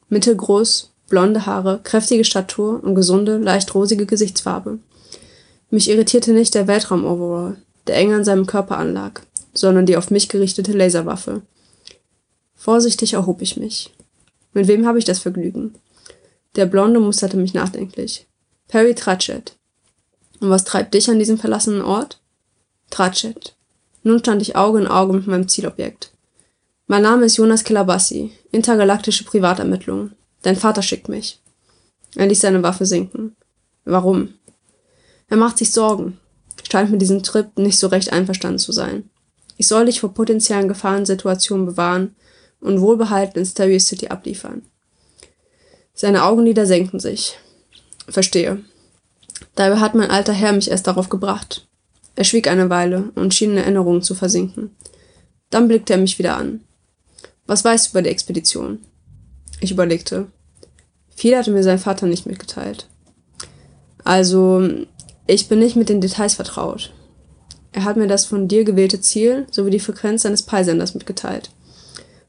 Mittelgroß, 0.10 0.92
blonde 1.10 1.46
Haare, 1.46 1.80
kräftige 1.84 2.24
Statur 2.24 2.84
und 2.84 2.96
gesunde, 2.96 3.38
leicht 3.38 3.76
rosige 3.76 4.06
Gesichtsfarbe. 4.06 4.80
Mich 5.70 5.90
irritierte 5.90 6.34
nicht 6.34 6.56
der 6.56 6.68
Weltraumoverall, 6.68 7.58
der 7.88 7.98
eng 7.98 8.14
an 8.14 8.24
seinem 8.24 8.46
Körper 8.46 8.78
anlag, 8.78 9.22
sondern 9.54 9.86
die 9.86 9.98
auf 9.98 10.10
mich 10.12 10.30
gerichtete 10.30 10.72
Laserwaffe. 10.72 11.42
Vorsichtig 12.56 13.14
erhob 13.14 13.42
ich 13.42 13.58
mich. 13.58 13.94
Mit 14.54 14.68
wem 14.68 14.88
habe 14.88 14.98
ich 14.98 15.06
das 15.06 15.20
Vergnügen? 15.20 15.76
Der 16.60 16.66
Blonde 16.66 17.00
musterte 17.00 17.38
mich 17.38 17.54
nachdenklich. 17.54 18.28
Perry 18.68 18.94
Tratchett. 18.94 19.56
Und 20.42 20.50
was 20.50 20.66
treibt 20.66 20.94
dich 20.94 21.10
an 21.10 21.18
diesem 21.18 21.38
verlassenen 21.38 21.82
Ort? 21.82 22.20
Tratchett. 22.90 23.56
Nun 24.04 24.20
stand 24.20 24.42
ich 24.42 24.58
Auge 24.58 24.80
in 24.80 24.88
Auge 24.88 25.14
mit 25.14 25.26
meinem 25.26 25.48
Zielobjekt. 25.48 26.12
Mein 26.86 27.04
Name 27.04 27.28
ist 27.28 27.38
Jonas 27.38 27.64
Kilabassi, 27.64 28.34
intergalaktische 28.52 29.24
Privatermittlung. 29.24 30.12
Dein 30.42 30.58
Vater 30.58 30.82
schickt 30.82 31.08
mich. 31.08 31.40
Er 32.18 32.28
ließ 32.28 32.42
seine 32.42 32.62
Waffe 32.62 32.86
sinken. 32.86 33.38
Warum? 33.86 34.34
Er 35.30 35.38
macht 35.38 35.60
sich 35.60 35.72
Sorgen. 35.72 36.20
Scheint 36.70 36.92
mit 36.92 37.02
diesem 37.02 37.24
Trip 37.24 37.58
nicht 37.58 37.80
so 37.80 37.88
recht 37.88 38.12
einverstanden 38.12 38.60
zu 38.60 38.74
sein. 38.74 39.10
Ich 39.56 39.68
soll 39.68 39.86
dich 39.86 40.02
vor 40.02 40.14
potenziellen 40.14 40.68
Gefahrensituationen 40.68 41.66
bewahren 41.66 42.18
und 42.60 42.82
wohlbehalten 42.82 43.40
in 43.40 43.46
Stereo 43.46 43.80
City 43.80 44.10
abliefern. 44.10 44.64
Seine 46.02 46.24
Augenlider 46.24 46.66
senkten 46.66 47.02
sich. 47.02 47.38
Verstehe. 48.08 48.60
Dabei 49.56 49.82
hat 49.82 49.96
mein 49.96 50.10
alter 50.10 50.32
Herr 50.32 50.54
mich 50.54 50.72
erst 50.72 50.88
darauf 50.88 51.10
gebracht. 51.10 51.68
Er 52.16 52.24
schwieg 52.24 52.48
eine 52.48 52.70
Weile 52.70 53.12
und 53.16 53.34
schien 53.34 53.52
in 53.52 53.58
Erinnerungen 53.58 54.02
zu 54.02 54.16
versinken. 54.16 54.74
Dann 55.50 55.68
blickte 55.68 55.92
er 55.92 56.00
mich 56.00 56.18
wieder 56.18 56.38
an. 56.38 56.62
Was 57.48 57.66
weißt 57.66 57.88
du 57.88 57.90
über 57.92 58.02
die 58.04 58.12
Expedition? 58.12 58.80
Ich 59.60 59.72
überlegte. 59.72 60.28
Viel 61.10 61.36
hatte 61.36 61.52
mir 61.52 61.64
sein 61.64 61.80
Vater 61.80 62.08
nicht 62.08 62.26
mitgeteilt. 62.26 62.88
Also, 64.06 64.70
ich 65.28 65.50
bin 65.50 65.60
nicht 65.60 65.76
mit 65.76 65.90
den 65.90 66.00
Details 66.00 66.36
vertraut. 66.36 66.94
Er 67.74 67.84
hat 67.84 67.98
mir 67.98 68.08
das 68.08 68.26
von 68.26 68.48
dir 68.48 68.64
gewählte 68.64 69.02
Ziel 69.02 69.48
sowie 69.52 69.72
die 69.72 69.82
Frequenz 69.82 70.22
seines 70.22 70.44
Peilsenders 70.44 70.94
mitgeteilt 70.94 71.50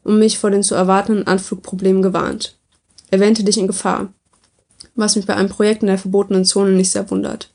und 0.02 0.18
mich 0.18 0.40
vor 0.40 0.50
den 0.50 0.64
zu 0.64 0.74
erwartenden 0.74 1.28
Anflugproblemen 1.28 2.02
gewarnt. 2.02 2.59
Er 3.10 3.20
wähnte 3.20 3.42
dich 3.44 3.58
in 3.58 3.66
Gefahr, 3.66 4.12
was 4.94 5.16
mich 5.16 5.26
bei 5.26 5.34
einem 5.34 5.48
Projekt 5.48 5.82
in 5.82 5.88
der 5.88 5.98
verbotenen 5.98 6.44
Zone 6.44 6.72
nicht 6.72 6.90
sehr 6.90 7.10
wundert. 7.10 7.50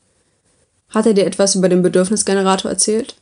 Hat 0.88 1.06
er 1.06 1.14
dir 1.14 1.26
etwas 1.26 1.54
über 1.54 1.68
den 1.68 1.82
Bedürfnisgenerator 1.82 2.70
erzählt? 2.70 3.16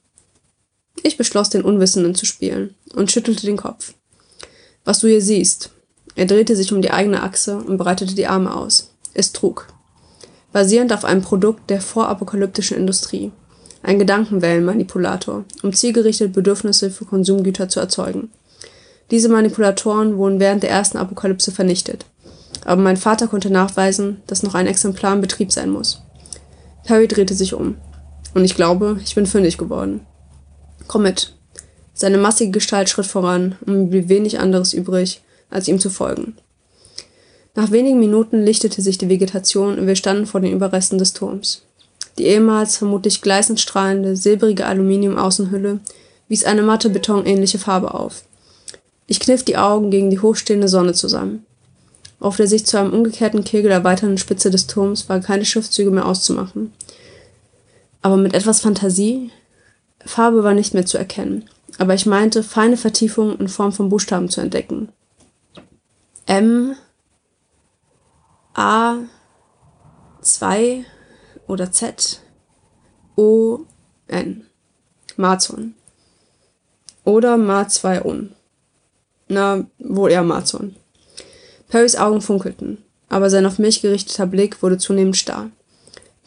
Ich 1.02 1.16
beschloss, 1.16 1.50
den 1.50 1.62
Unwissenden 1.62 2.14
zu 2.14 2.26
spielen 2.26 2.74
und 2.94 3.10
schüttelte 3.10 3.46
den 3.46 3.56
Kopf. 3.56 3.94
Was 4.84 5.00
du 5.00 5.08
hier 5.08 5.22
siehst. 5.22 5.70
Er 6.16 6.26
drehte 6.26 6.54
sich 6.54 6.72
um 6.72 6.82
die 6.82 6.90
eigene 6.90 7.22
Achse 7.22 7.56
und 7.56 7.78
breitete 7.78 8.14
die 8.14 8.26
Arme 8.26 8.54
aus. 8.54 8.90
Es 9.14 9.32
trug. 9.32 9.68
Basierend 10.52 10.92
auf 10.92 11.04
einem 11.04 11.22
Produkt 11.22 11.70
der 11.70 11.80
vorapokalyptischen 11.80 12.76
Industrie. 12.76 13.32
Ein 13.82 13.98
Gedankenwellenmanipulator, 13.98 15.44
um 15.62 15.72
zielgerichtet 15.72 16.32
Bedürfnisse 16.32 16.90
für 16.90 17.04
Konsumgüter 17.04 17.68
zu 17.68 17.80
erzeugen. 17.80 18.30
Diese 19.10 19.28
Manipulatoren 19.28 20.16
wurden 20.16 20.40
während 20.40 20.62
der 20.62 20.70
ersten 20.70 20.98
Apokalypse 20.98 21.52
vernichtet. 21.52 22.06
Aber 22.64 22.80
mein 22.80 22.96
Vater 22.96 23.28
konnte 23.28 23.50
nachweisen, 23.50 24.22
dass 24.26 24.42
noch 24.42 24.54
ein 24.54 24.66
Exemplar 24.66 25.14
im 25.14 25.20
Betrieb 25.20 25.52
sein 25.52 25.70
muss. 25.70 26.02
Perry 26.84 27.08
drehte 27.08 27.34
sich 27.34 27.54
um. 27.54 27.76
Und 28.34 28.44
ich 28.44 28.56
glaube, 28.56 28.98
ich 29.04 29.14
bin 29.14 29.26
fündig 29.26 29.58
geworden. 29.58 30.00
Komm 30.86 31.02
mit. 31.02 31.34
Seine 31.92 32.18
massige 32.18 32.50
Gestalt 32.50 32.88
schritt 32.88 33.06
voran 33.06 33.56
und 33.64 33.74
mir 33.74 33.86
blieb 33.86 34.08
wenig 34.08 34.40
anderes 34.40 34.74
übrig, 34.74 35.22
als 35.50 35.68
ihm 35.68 35.78
zu 35.78 35.90
folgen. 35.90 36.36
Nach 37.54 37.70
wenigen 37.70 38.00
Minuten 38.00 38.42
lichtete 38.42 38.82
sich 38.82 38.98
die 38.98 39.08
Vegetation 39.08 39.78
und 39.78 39.86
wir 39.86 39.94
standen 39.94 40.26
vor 40.26 40.40
den 40.40 40.52
Überresten 40.52 40.98
des 40.98 41.12
Turms. 41.12 41.62
Die 42.18 42.26
ehemals 42.26 42.76
vermutlich 42.76 43.22
gleißend 43.22 43.60
strahlende, 43.60 44.16
silbrige 44.16 44.66
Aluminium-Außenhülle 44.66 45.80
wies 46.28 46.44
eine 46.44 46.62
matte 46.62 46.90
betonähnliche 46.90 47.58
Farbe 47.58 47.94
auf. 47.94 48.24
Ich 49.06 49.20
kniff 49.20 49.44
die 49.44 49.56
Augen 49.56 49.90
gegen 49.90 50.10
die 50.10 50.18
hochstehende 50.18 50.68
Sonne 50.68 50.94
zusammen. 50.94 51.44
Auf 52.20 52.36
der 52.36 52.46
sich 52.46 52.64
zu 52.64 52.78
einem 52.78 52.92
umgekehrten 52.92 53.44
Kegel 53.44 53.70
erweiternden 53.70 54.18
Spitze 54.18 54.50
des 54.50 54.66
Turms 54.66 55.08
waren 55.08 55.22
keine 55.22 55.44
Schriftzüge 55.44 55.90
mehr 55.90 56.06
auszumachen. 56.06 56.72
Aber 58.02 58.16
mit 58.16 58.34
etwas 58.34 58.60
Fantasie? 58.60 59.30
Farbe 60.04 60.44
war 60.44 60.54
nicht 60.54 60.74
mehr 60.74 60.86
zu 60.86 60.98
erkennen 60.98 61.48
aber 61.78 61.94
ich 61.94 62.06
meinte, 62.06 62.42
feine 62.42 62.76
Vertiefungen 62.76 63.38
in 63.38 63.48
Form 63.48 63.72
von 63.72 63.88
Buchstaben 63.88 64.28
zu 64.28 64.40
entdecken. 64.40 64.92
M, 66.26 66.76
A, 68.54 68.98
2 70.20 70.84
oder 71.46 71.72
Z, 71.72 72.20
O, 73.16 73.60
N. 74.06 74.46
Marzon. 75.16 75.74
Oder 77.04 77.34
Ma2On. 77.34 78.30
Na, 79.28 79.66
wohl 79.78 80.10
eher 80.10 80.22
Marzon. 80.22 80.76
Perrys 81.68 81.96
Augen 81.96 82.20
funkelten, 82.20 82.78
aber 83.08 83.30
sein 83.30 83.46
auf 83.46 83.58
mich 83.58 83.82
gerichteter 83.82 84.26
Blick 84.26 84.62
wurde 84.62 84.78
zunehmend 84.78 85.16
starr. 85.16 85.50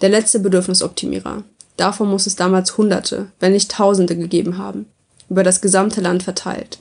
Der 0.01 0.09
letzte 0.09 0.39
Bedürfnisoptimierer. 0.39 1.43
Davon 1.77 2.09
muss 2.09 2.27
es 2.27 2.35
damals 2.35 2.77
Hunderte, 2.77 3.27
wenn 3.39 3.53
nicht 3.53 3.71
Tausende 3.71 4.17
gegeben 4.17 4.57
haben 4.57 4.87
über 5.29 5.43
das 5.43 5.61
gesamte 5.61 6.01
Land 6.01 6.23
verteilt. 6.23 6.79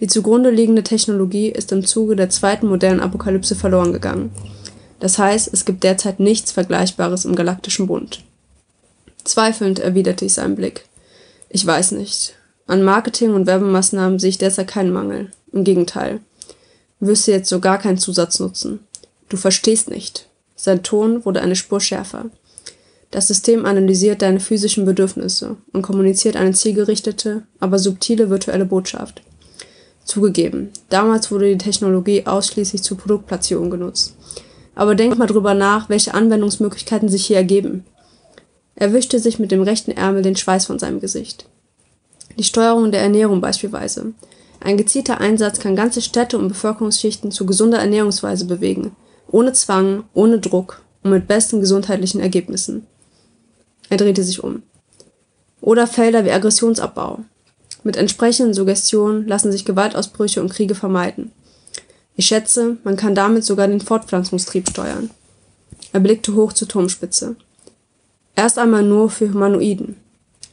Die 0.00 0.06
zugrunde 0.06 0.50
liegende 0.50 0.82
Technologie 0.82 1.48
ist 1.50 1.72
im 1.72 1.84
Zuge 1.84 2.16
der 2.16 2.30
zweiten 2.30 2.66
modernen 2.66 3.00
Apokalypse 3.00 3.54
verloren 3.54 3.92
gegangen. 3.92 4.30
Das 4.98 5.18
heißt, 5.18 5.50
es 5.52 5.64
gibt 5.64 5.84
derzeit 5.84 6.20
nichts 6.20 6.52
Vergleichbares 6.52 7.24
im 7.24 7.34
Galaktischen 7.34 7.86
Bund. 7.86 8.22
Zweifelnd 9.24 9.78
erwiderte 9.78 10.24
ich 10.24 10.34
seinen 10.34 10.56
Blick. 10.56 10.86
Ich 11.50 11.66
weiß 11.66 11.92
nicht. 11.92 12.34
An 12.66 12.82
Marketing 12.82 13.34
und 13.34 13.46
Werbemaßnahmen 13.46 14.18
sehe 14.18 14.30
ich 14.30 14.38
derzeit 14.38 14.68
keinen 14.68 14.92
Mangel. 14.92 15.30
Im 15.52 15.64
Gegenteil. 15.64 16.20
Wüsste 17.00 17.32
jetzt 17.32 17.48
so 17.48 17.60
gar 17.60 17.78
keinen 17.78 17.98
Zusatznutzen. 17.98 18.80
Du 19.28 19.36
verstehst 19.36 19.90
nicht. 19.90 20.28
Sein 20.54 20.82
Ton 20.82 21.24
wurde 21.24 21.40
eine 21.40 21.56
Spur 21.56 21.80
schärfer. 21.80 22.26
Das 23.10 23.26
System 23.26 23.64
analysiert 23.66 24.22
deine 24.22 24.38
physischen 24.38 24.84
Bedürfnisse 24.84 25.56
und 25.72 25.82
kommuniziert 25.82 26.36
eine 26.36 26.52
zielgerichtete, 26.52 27.42
aber 27.58 27.78
subtile 27.78 28.30
virtuelle 28.30 28.66
Botschaft. 28.66 29.22
Zugegeben, 30.04 30.70
damals 30.90 31.30
wurde 31.30 31.48
die 31.50 31.58
Technologie 31.58 32.26
ausschließlich 32.26 32.82
zur 32.82 32.98
Produktplatzierung 32.98 33.70
genutzt. 33.70 34.14
Aber 34.74 34.94
denk 34.94 35.18
mal 35.18 35.26
drüber 35.26 35.54
nach, 35.54 35.88
welche 35.88 36.14
Anwendungsmöglichkeiten 36.14 37.08
sich 37.08 37.26
hier 37.26 37.36
ergeben. 37.36 37.84
Er 38.76 38.92
wischte 38.92 39.18
sich 39.18 39.38
mit 39.38 39.50
dem 39.50 39.62
rechten 39.62 39.90
Ärmel 39.90 40.22
den 40.22 40.36
Schweiß 40.36 40.66
von 40.66 40.78
seinem 40.78 41.00
Gesicht. 41.00 41.46
Die 42.38 42.44
Steuerung 42.44 42.92
der 42.92 43.02
Ernährung 43.02 43.40
beispielsweise. 43.40 44.14
Ein 44.60 44.76
gezielter 44.76 45.20
Einsatz 45.20 45.58
kann 45.58 45.74
ganze 45.74 46.02
Städte 46.02 46.38
und 46.38 46.48
Bevölkerungsschichten 46.48 47.30
zu 47.30 47.46
gesunder 47.46 47.78
Ernährungsweise 47.78 48.44
bewegen. 48.44 48.94
Ohne 49.28 49.52
Zwang, 49.54 50.04
ohne 50.12 50.38
Druck 50.38 50.82
und 51.02 51.10
mit 51.10 51.26
besten 51.26 51.60
gesundheitlichen 51.60 52.20
Ergebnissen. 52.20 52.86
Er 53.88 53.96
drehte 53.96 54.22
sich 54.22 54.44
um. 54.44 54.62
Oder 55.60 55.86
Felder 55.86 56.24
wie 56.24 56.30
Aggressionsabbau. 56.30 57.20
Mit 57.82 57.96
entsprechenden 57.96 58.52
Suggestionen 58.52 59.26
lassen 59.26 59.50
sich 59.50 59.64
Gewaltausbrüche 59.64 60.42
und 60.42 60.50
Kriege 60.50 60.74
vermeiden. 60.74 61.32
Ich 62.16 62.26
schätze, 62.26 62.76
man 62.84 62.96
kann 62.96 63.14
damit 63.14 63.44
sogar 63.44 63.66
den 63.66 63.80
Fortpflanzungstrieb 63.80 64.68
steuern. 64.68 65.10
Er 65.92 66.00
blickte 66.00 66.34
hoch 66.34 66.52
zur 66.52 66.68
Turmspitze. 66.68 67.36
Erst 68.36 68.58
einmal 68.58 68.82
nur 68.82 69.08
für 69.08 69.32
Humanoiden. 69.32 69.96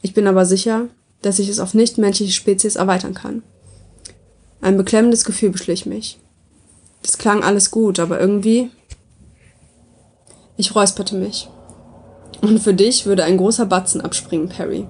Ich 0.00 0.14
bin 0.14 0.26
aber 0.26 0.46
sicher, 0.46 0.88
dass 1.20 1.38
ich 1.38 1.48
es 1.48 1.60
auf 1.60 1.74
nichtmenschliche 1.74 2.32
Spezies 2.32 2.76
erweitern 2.76 3.14
kann. 3.14 3.42
Ein 4.60 4.76
beklemmendes 4.76 5.24
Gefühl 5.24 5.50
beschlich 5.50 5.86
mich. 5.86 6.18
Das 7.02 7.18
klang 7.18 7.42
alles 7.42 7.70
gut, 7.70 7.98
aber 8.00 8.20
irgendwie. 8.20 8.70
Ich 10.56 10.74
räusperte 10.74 11.14
mich. 11.14 11.48
Und 12.40 12.58
für 12.58 12.74
dich 12.74 13.06
würde 13.06 13.24
ein 13.24 13.36
großer 13.36 13.66
Batzen 13.66 14.00
abspringen, 14.00 14.48
Perry. 14.48 14.86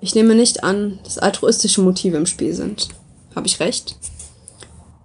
Ich 0.00 0.14
nehme 0.14 0.34
nicht 0.34 0.64
an, 0.64 0.98
dass 1.04 1.18
altruistische 1.18 1.80
Motive 1.80 2.16
im 2.16 2.26
Spiel 2.26 2.54
sind. 2.54 2.88
Habe 3.34 3.46
ich 3.46 3.60
recht? 3.60 3.96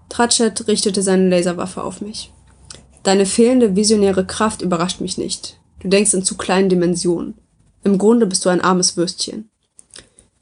Tratschet 0.10 0.68
richtete 0.68 1.02
seine 1.02 1.30
Laserwaffe 1.30 1.84
auf 1.84 2.02
mich. 2.02 2.32
Deine 3.04 3.26
fehlende 3.26 3.76
visionäre 3.76 4.26
Kraft 4.26 4.62
überrascht 4.62 5.00
mich 5.00 5.18
nicht. 5.18 5.60
Du 5.80 5.88
denkst 5.88 6.14
in 6.14 6.24
zu 6.24 6.36
kleinen 6.36 6.70
Dimensionen. 6.70 7.36
Im 7.84 7.98
Grunde 7.98 8.26
bist 8.26 8.44
du 8.44 8.50
ein 8.50 8.62
armes 8.62 8.98
Würstchen. 8.98 9.50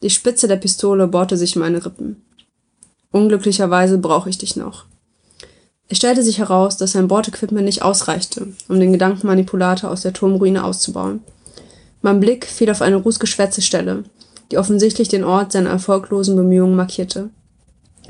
Die 0.02 0.10
Spitze 0.10 0.48
der 0.48 0.56
Pistole 0.58 1.08
bohrte 1.08 1.38
sich 1.38 1.56
in 1.56 1.62
meine 1.62 1.86
Rippen. 1.86 2.24
Unglücklicherweise 3.12 3.98
brauche 3.98 4.30
ich 4.30 4.38
dich 4.38 4.56
noch. 4.56 4.86
Es 5.90 5.98
stellte 5.98 6.22
sich 6.22 6.40
heraus, 6.40 6.78
dass 6.78 6.92
sein 6.92 7.08
Bordequipment 7.08 7.66
nicht 7.66 7.82
ausreichte, 7.82 8.48
um 8.68 8.80
den 8.80 8.92
Gedankenmanipulator 8.92 9.90
aus 9.90 10.02
der 10.02 10.14
Turmruine 10.14 10.64
auszubauen. 10.64 11.22
Mein 12.02 12.20
Blick 12.20 12.46
fiel 12.46 12.70
auf 12.70 12.82
eine 12.82 12.98
rußgeschwärzte 12.98 13.62
Stelle, 13.62 14.04
die 14.52 14.58
offensichtlich 14.58 15.08
den 15.08 15.24
Ort 15.24 15.52
seiner 15.52 15.70
erfolglosen 15.70 16.36
Bemühungen 16.36 16.76
markierte. 16.76 17.30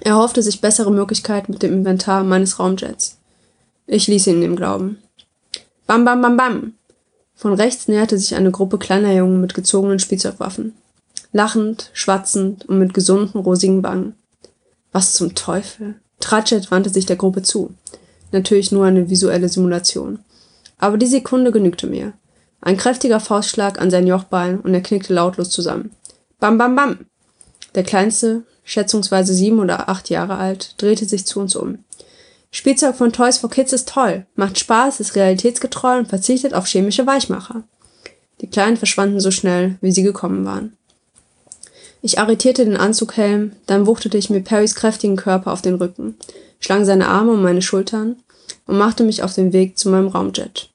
Er 0.01 0.15
hoffte 0.15 0.41
sich 0.41 0.61
bessere 0.61 0.91
Möglichkeiten 0.91 1.51
mit 1.51 1.63
dem 1.63 1.73
Inventar 1.73 2.23
meines 2.23 2.59
Raumjets. 2.59 3.17
Ich 3.85 4.07
ließ 4.07 4.27
ihn 4.27 4.41
ihm 4.41 4.55
glauben. 4.55 4.97
Bam, 5.85 6.03
bam, 6.03 6.21
bam, 6.21 6.37
bam! 6.37 6.73
Von 7.35 7.53
rechts 7.53 7.87
näherte 7.87 8.17
sich 8.17 8.35
eine 8.35 8.51
Gruppe 8.51 8.77
kleiner 8.77 9.13
Jungen 9.13 9.39
mit 9.39 9.53
gezogenen 9.53 9.99
Spielzeugwaffen. 9.99 10.73
Lachend, 11.31 11.91
schwatzend 11.93 12.67
und 12.67 12.79
mit 12.79 12.93
gesunden, 12.93 13.39
rosigen 13.39 13.83
Wangen. 13.83 14.15
Was 14.97 15.13
zum 15.13 15.35
Teufel? 15.35 15.93
Tratschet 16.19 16.71
wandte 16.71 16.89
sich 16.89 17.05
der 17.05 17.17
Gruppe 17.17 17.43
zu. 17.43 17.75
Natürlich 18.31 18.71
nur 18.71 18.83
eine 18.83 19.11
visuelle 19.11 19.47
Simulation. 19.47 20.17
Aber 20.79 20.97
die 20.97 21.05
Sekunde 21.05 21.51
genügte 21.51 21.85
mir. 21.85 22.13
Ein 22.61 22.77
kräftiger 22.77 23.19
Faustschlag 23.19 23.79
an 23.79 23.91
sein 23.91 24.07
Jochbein 24.07 24.59
und 24.59 24.73
er 24.73 24.81
knickte 24.81 25.13
lautlos 25.13 25.51
zusammen. 25.51 25.91
Bam, 26.39 26.57
bam, 26.57 26.75
bam! 26.75 27.05
Der 27.75 27.83
Kleinste, 27.83 28.41
schätzungsweise 28.63 29.35
sieben 29.35 29.59
oder 29.59 29.87
acht 29.87 30.09
Jahre 30.09 30.37
alt, 30.37 30.73
drehte 30.81 31.05
sich 31.05 31.27
zu 31.27 31.41
uns 31.41 31.55
um. 31.55 31.77
Spielzeug 32.49 32.95
von 32.95 33.13
Toys 33.13 33.37
for 33.37 33.51
Kids 33.51 33.73
ist 33.73 33.89
toll, 33.89 34.25
macht 34.33 34.57
Spaß, 34.57 34.99
ist 34.99 35.15
realitätsgetreu 35.15 35.99
und 35.99 36.07
verzichtet 36.07 36.55
auf 36.55 36.65
chemische 36.65 37.05
Weichmacher. 37.05 37.65
Die 38.41 38.49
Kleinen 38.49 38.77
verschwanden 38.77 39.19
so 39.19 39.29
schnell, 39.29 39.77
wie 39.79 39.91
sie 39.91 40.01
gekommen 40.01 40.43
waren. 40.43 40.75
Ich 42.01 42.19
arretierte 42.19 42.63
den 42.63 42.77
Anzughelm, 42.77 43.53
dann 43.65 43.87
wuchtete 43.87 44.17
ich 44.17 44.29
mir 44.29 44.41
Perrys 44.41 44.75
kräftigen 44.75 45.15
Körper 45.15 45.51
auf 45.51 45.61
den 45.61 45.75
Rücken, 45.75 46.15
schlang 46.59 46.85
seine 46.85 47.07
Arme 47.07 47.33
um 47.33 47.41
meine 47.41 47.61
Schultern 47.61 48.17
und 48.65 48.77
machte 48.77 49.03
mich 49.03 49.23
auf 49.23 49.33
den 49.33 49.53
Weg 49.53 49.77
zu 49.77 49.89
meinem 49.89 50.07
Raumjet. 50.07 50.69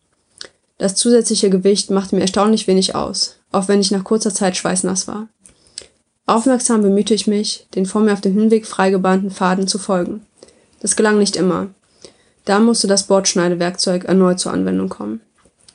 Das 0.78 0.96
zusätzliche 0.96 1.48
Gewicht 1.48 1.90
machte 1.90 2.16
mir 2.16 2.22
erstaunlich 2.22 2.66
wenig 2.66 2.94
aus, 2.94 3.36
auch 3.52 3.68
wenn 3.68 3.80
ich 3.80 3.92
nach 3.92 4.04
kurzer 4.04 4.34
Zeit 4.34 4.56
schweißnass 4.56 5.06
war. 5.06 5.28
Aufmerksam 6.26 6.82
bemühte 6.82 7.14
ich 7.14 7.26
mich, 7.26 7.66
den 7.74 7.86
vor 7.86 8.00
mir 8.00 8.12
auf 8.12 8.20
dem 8.20 8.32
Hinweg 8.32 8.66
freigebahnten 8.66 9.30
Faden 9.30 9.68
zu 9.68 9.78
folgen. 9.78 10.22
Das 10.80 10.96
gelang 10.96 11.18
nicht 11.18 11.36
immer. 11.36 11.68
Da 12.44 12.58
musste 12.58 12.88
das 12.88 13.06
Bordschneidewerkzeug 13.06 14.04
erneut 14.04 14.40
zur 14.40 14.52
Anwendung 14.52 14.88
kommen. 14.88 15.20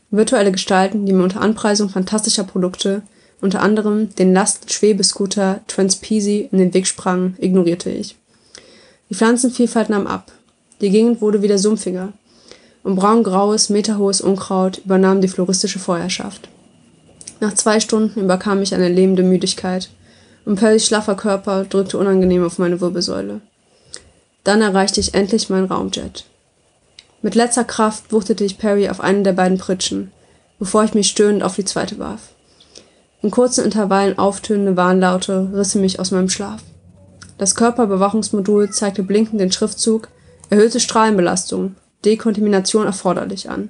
Virtuelle 0.09 0.51
Gestalten, 0.51 1.05
die 1.05 1.13
mir 1.13 1.23
unter 1.23 1.41
Anpreisung 1.41 1.89
fantastischer 1.89 2.43
Produkte 2.43 3.03
unter 3.41 3.61
anderem 3.61 4.13
den 4.15 4.33
Last-Schwebescooter 4.33 5.61
Transpeasy 5.67 6.49
in 6.51 6.57
den 6.57 6.73
Weg 6.73 6.87
sprang, 6.87 7.35
ignorierte 7.39 7.89
ich. 7.89 8.15
Die 9.09 9.15
Pflanzenvielfalt 9.15 9.89
nahm 9.89 10.07
ab. 10.07 10.31
Die 10.81 10.89
Gegend 10.89 11.21
wurde 11.21 11.41
wieder 11.41 11.57
sumpfiger. 11.57 12.13
Und 12.83 12.95
braungraues, 12.95 13.69
meterhohes 13.69 14.21
Unkraut 14.21 14.79
übernahm 14.85 15.21
die 15.21 15.27
floristische 15.27 15.79
Vorherrschaft. 15.79 16.49
Nach 17.39 17.53
zwei 17.53 17.79
Stunden 17.79 18.19
überkam 18.19 18.59
mich 18.59 18.73
eine 18.73 18.89
lähmende 18.89 19.23
Müdigkeit 19.23 19.89
und 20.45 20.55
Perrys 20.55 20.85
schlaffer 20.85 21.15
Körper 21.15 21.65
drückte 21.65 21.97
unangenehm 21.97 22.43
auf 22.43 22.57
meine 22.57 22.79
Wirbelsäule. 22.79 23.41
Dann 24.43 24.61
erreichte 24.61 25.01
ich 25.01 25.13
endlich 25.13 25.49
meinen 25.49 25.65
Raumjet. 25.65 26.25
Mit 27.21 27.35
letzter 27.35 27.65
Kraft 27.65 28.13
wuchtete 28.13 28.45
ich 28.45 28.57
Perry 28.57 28.89
auf 28.89 29.01
einen 29.01 29.25
der 29.25 29.33
beiden 29.33 29.57
Pritschen, 29.57 30.11
bevor 30.57 30.85
ich 30.85 30.93
mich 30.93 31.09
stöhnend 31.09 31.43
auf 31.43 31.55
die 31.55 31.65
zweite 31.65 31.99
warf. 31.99 32.29
In 33.21 33.31
kurzen 33.31 33.65
Intervallen 33.65 34.17
auftönende 34.17 34.77
Warnlaute 34.77 35.49
rissen 35.53 35.81
mich 35.81 35.99
aus 35.99 36.11
meinem 36.11 36.29
Schlaf. 36.29 36.61
Das 37.37 37.55
Körperbewachungsmodul 37.55 38.71
zeigte 38.71 39.03
blinkend 39.03 39.41
den 39.41 39.51
Schriftzug 39.51 40.09
Erhöhte 40.49 40.79
Strahlenbelastung, 40.79 41.75
Dekontamination 42.05 42.85
erforderlich 42.85 43.49
an. 43.49 43.69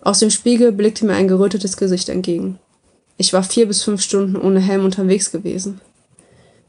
Aus 0.00 0.20
dem 0.20 0.30
Spiegel 0.30 0.70
blickte 0.70 1.04
mir 1.04 1.14
ein 1.14 1.26
gerötetes 1.28 1.76
Gesicht 1.76 2.08
entgegen. 2.08 2.58
Ich 3.16 3.32
war 3.32 3.42
vier 3.42 3.66
bis 3.66 3.82
fünf 3.82 4.00
Stunden 4.00 4.36
ohne 4.36 4.60
Helm 4.60 4.84
unterwegs 4.84 5.32
gewesen. 5.32 5.80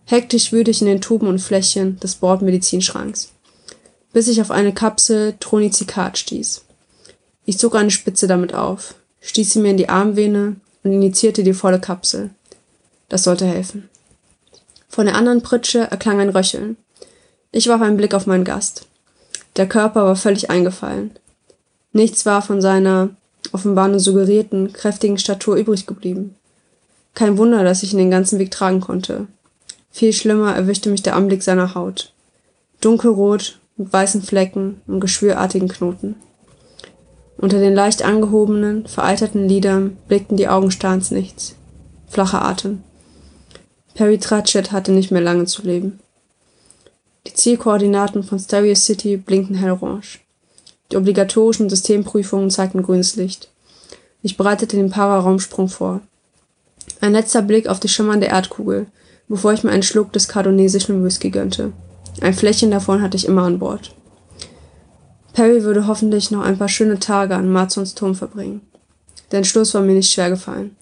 Hektisch 0.05 0.51
wühlte 0.51 0.71
ich 0.71 0.81
in 0.81 0.87
den 0.87 1.01
Tuben 1.01 1.27
und 1.27 1.39
Fläschchen 1.39 1.99
des 1.99 2.15
Bordmedizinschranks, 2.15 3.31
bis 4.11 4.27
ich 4.27 4.41
auf 4.41 4.51
eine 4.51 4.73
Kapsel 4.73 5.35
Tronizikat 5.39 6.17
stieß. 6.17 6.65
Ich 7.45 7.57
zog 7.57 7.75
eine 7.75 7.91
Spitze 7.91 8.27
damit 8.27 8.53
auf, 8.53 8.95
stieß 9.21 9.53
sie 9.53 9.59
mir 9.59 9.71
in 9.71 9.77
die 9.77 9.89
Armvene 9.89 10.57
und 10.83 10.91
injizierte 10.91 11.43
die 11.43 11.53
volle 11.53 11.79
Kapsel. 11.79 12.29
Das 13.09 13.23
sollte 13.23 13.45
helfen. 13.45 13.89
Von 14.89 15.05
der 15.05 15.15
anderen 15.15 15.41
Pritsche 15.41 15.79
erklang 15.79 16.19
ein 16.19 16.29
Röcheln. 16.29 16.77
Ich 17.51 17.67
warf 17.67 17.81
einen 17.81 17.97
Blick 17.97 18.13
auf 18.13 18.27
meinen 18.27 18.43
Gast. 18.43 18.87
Der 19.55 19.67
Körper 19.67 20.05
war 20.05 20.15
völlig 20.15 20.49
eingefallen. 20.49 21.11
Nichts 21.91 22.25
war 22.25 22.41
von 22.41 22.61
seiner 22.61 23.09
offenbar 23.51 23.87
nur 23.87 23.99
suggerierten, 23.99 24.73
kräftigen 24.73 25.17
Statur 25.17 25.55
übrig 25.55 25.85
geblieben. 25.85 26.35
Kein 27.13 27.37
Wunder, 27.37 27.63
dass 27.63 27.83
ich 27.83 27.93
ihn 27.93 27.99
den 27.99 28.11
ganzen 28.11 28.39
Weg 28.39 28.51
tragen 28.51 28.81
konnte. 28.81 29.27
Viel 29.91 30.13
schlimmer 30.13 30.55
erwischte 30.55 30.89
mich 30.89 31.03
der 31.03 31.15
Anblick 31.15 31.43
seiner 31.43 31.75
Haut. 31.75 32.11
Dunkelrot, 32.81 33.59
mit 33.77 33.93
weißen 33.93 34.23
Flecken 34.23 34.81
und 34.87 34.99
geschwürartigen 34.99 35.69
Knoten. 35.69 36.15
Unter 37.43 37.59
den 37.59 37.75
leicht 37.75 38.03
angehobenen, 38.03 38.87
veralterten 38.87 39.49
Lidern 39.49 39.97
blickten 40.07 40.37
die 40.37 40.47
Augen 40.47 40.71
starrens 40.71 41.11
nichts. 41.11 41.55
Flacher 42.07 42.41
Atem. 42.41 42.83
Perry 43.95 44.17
Tratchett 44.17 44.71
hatte 44.71 44.93
nicht 44.93 45.11
mehr 45.11 45.19
lange 45.19 45.43
zu 45.43 45.61
leben. 45.63 45.99
Die 47.27 47.33
Zielkoordinaten 47.33 48.23
von 48.23 48.39
Stereo 48.39 48.75
City 48.75 49.17
blinkten 49.17 49.55
hellorange. 49.55 50.19
Die 50.89 50.95
obligatorischen 50.95 51.69
Systemprüfungen 51.69 52.49
zeigten 52.49 52.81
grünes 52.81 53.17
Licht. 53.17 53.49
Ich 54.21 54.37
bereitete 54.37 54.77
den 54.77 54.89
Pararaumsprung 54.89 55.67
vor. 55.67 55.99
Ein 57.01 57.11
letzter 57.11 57.41
Blick 57.41 57.67
auf 57.67 57.81
die 57.81 57.89
schimmernde 57.89 58.27
Erdkugel, 58.27 58.85
bevor 59.27 59.51
ich 59.51 59.65
mir 59.65 59.71
einen 59.71 59.83
Schluck 59.83 60.13
des 60.13 60.29
kardonesischen 60.29 61.03
Whisky 61.03 61.29
gönnte. 61.29 61.73
Ein 62.21 62.35
Fläschchen 62.35 62.71
davon 62.71 63.01
hatte 63.01 63.17
ich 63.17 63.27
immer 63.27 63.43
an 63.43 63.59
Bord. 63.59 63.93
Perry 65.33 65.63
würde 65.63 65.87
hoffentlich 65.87 66.29
noch 66.29 66.41
ein 66.41 66.57
paar 66.57 66.69
schöne 66.69 66.99
Tage 66.99 67.35
an 67.35 67.51
Marzons 67.51 67.95
Turm 67.95 68.15
verbringen. 68.15 68.61
Der 69.31 69.39
Entschluss 69.39 69.73
war 69.73 69.81
mir 69.81 69.93
nicht 69.93 70.11
schwer 70.11 70.29
gefallen. 70.29 70.75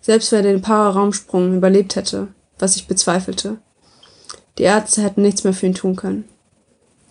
Selbst 0.00 0.32
wenn 0.32 0.44
er 0.44 0.52
den 0.52 0.62
Pararaumsprung 0.62 1.54
überlebt 1.54 1.94
hätte, 1.94 2.28
was 2.58 2.76
ich 2.76 2.86
bezweifelte. 2.86 3.58
Die 4.56 4.62
Ärzte 4.62 5.02
hätten 5.02 5.20
nichts 5.20 5.44
mehr 5.44 5.52
für 5.52 5.66
ihn 5.66 5.74
tun 5.74 5.94
können. 5.94 6.24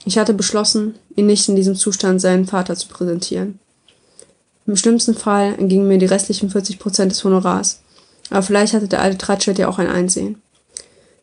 Ich 0.06 0.18
hatte 0.18 0.34
beschlossen, 0.34 0.96
ihn 1.16 1.28
nicht 1.28 1.48
in 1.48 1.56
diesem 1.56 1.76
Zustand 1.76 2.20
seinen 2.20 2.46
Vater 2.46 2.76
zu 2.76 2.88
präsentieren. 2.88 3.60
Im 4.66 4.76
schlimmsten 4.76 5.14
Fall 5.14 5.54
entgingen 5.60 5.88
mir 5.88 6.00
die 6.00 6.06
restlichen 6.06 6.50
40 6.50 6.80
Prozent 6.80 7.12
des 7.12 7.24
Honorars, 7.24 7.82
aber 8.32 8.42
vielleicht 8.42 8.74
hatte 8.74 8.88
der 8.88 9.02
alte 9.02 9.20
Tratschett 9.20 9.60
ja 9.60 9.68
auch 9.68 9.78
ein 9.78 9.90
Einsehen. 9.90 10.42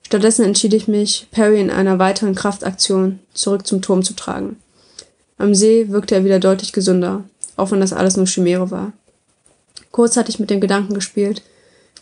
Stattdessen 0.04 0.44
entschied 0.44 0.74
ich 0.74 0.86
mich, 0.86 1.26
Perry 1.32 1.60
in 1.60 1.70
einer 1.70 1.98
weiteren 1.98 2.36
Kraftaktion 2.36 3.18
zurück 3.34 3.66
zum 3.66 3.82
Turm 3.82 4.04
zu 4.04 4.14
tragen. 4.14 4.56
Am 5.42 5.56
See 5.56 5.88
wirkte 5.88 6.14
er 6.14 6.24
wieder 6.24 6.38
deutlich 6.38 6.72
gesünder, 6.72 7.24
auch 7.56 7.72
wenn 7.72 7.80
das 7.80 7.92
alles 7.92 8.16
nur 8.16 8.26
Chimäre 8.26 8.70
war. 8.70 8.92
Kurz 9.90 10.16
hatte 10.16 10.30
ich 10.30 10.38
mit 10.38 10.50
dem 10.50 10.60
Gedanken 10.60 10.94
gespielt, 10.94 11.42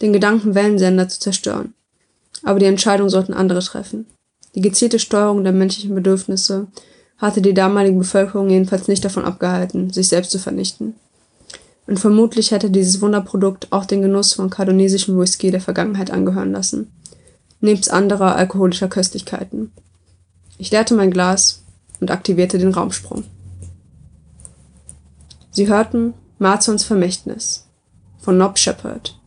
den 0.03 0.13
Gedankenwellensender 0.13 1.09
zu 1.09 1.21
zerstören. 1.21 1.73
Aber 2.43 2.59
die 2.59 2.67
Entscheidung 2.67 3.09
sollten 3.09 3.33
andere 3.33 3.61
treffen. 3.61 4.05
Die 4.55 4.61
gezielte 4.61 4.99
Steuerung 4.99 5.43
der 5.43 5.55
menschlichen 5.55 5.95
Bedürfnisse 5.95 6.67
hatte 7.17 7.41
die 7.41 7.55
damalige 7.55 7.97
Bevölkerung 7.97 8.51
jedenfalls 8.51 8.89
nicht 8.89 9.07
davon 9.07 9.25
abgehalten, 9.25 9.89
sich 9.89 10.09
selbst 10.09 10.33
zu 10.33 10.39
vernichten. 10.39 10.93
Und 11.87 11.99
vermutlich 11.99 12.51
hätte 12.51 12.69
dieses 12.69 13.01
Wunderprodukt 13.01 13.69
auch 13.71 13.87
den 13.87 14.03
Genuss 14.03 14.35
von 14.35 14.51
kardonesischem 14.51 15.19
Whisky 15.19 15.51
der 15.51 15.63
Vergangenheit 15.63 16.11
angehören 16.11 16.53
lassen, 16.53 16.93
nebst 17.63 17.91
anderer 17.91 18.37
alkoholischer 18.37 18.89
Köstlichkeiten. 18.89 19.73
Ich 20.59 20.71
leerte 20.71 20.93
mein 20.93 21.11
Glas 21.11 21.61
und 22.01 22.11
aktivierte 22.11 22.59
den 22.59 22.73
Raumsprung. 22.73 23.25
Sie 25.51 25.69
hörten 25.69 26.15
Marzons 26.39 26.85
Vermächtnis 26.85 27.69
von 28.19 28.39
Nob 28.39 28.59
Shepard, 28.59 29.19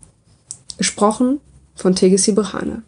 gesprochen 0.78 1.40
von 1.76 1.96
Tegesi 1.96 2.32
Brehane. 2.32 2.84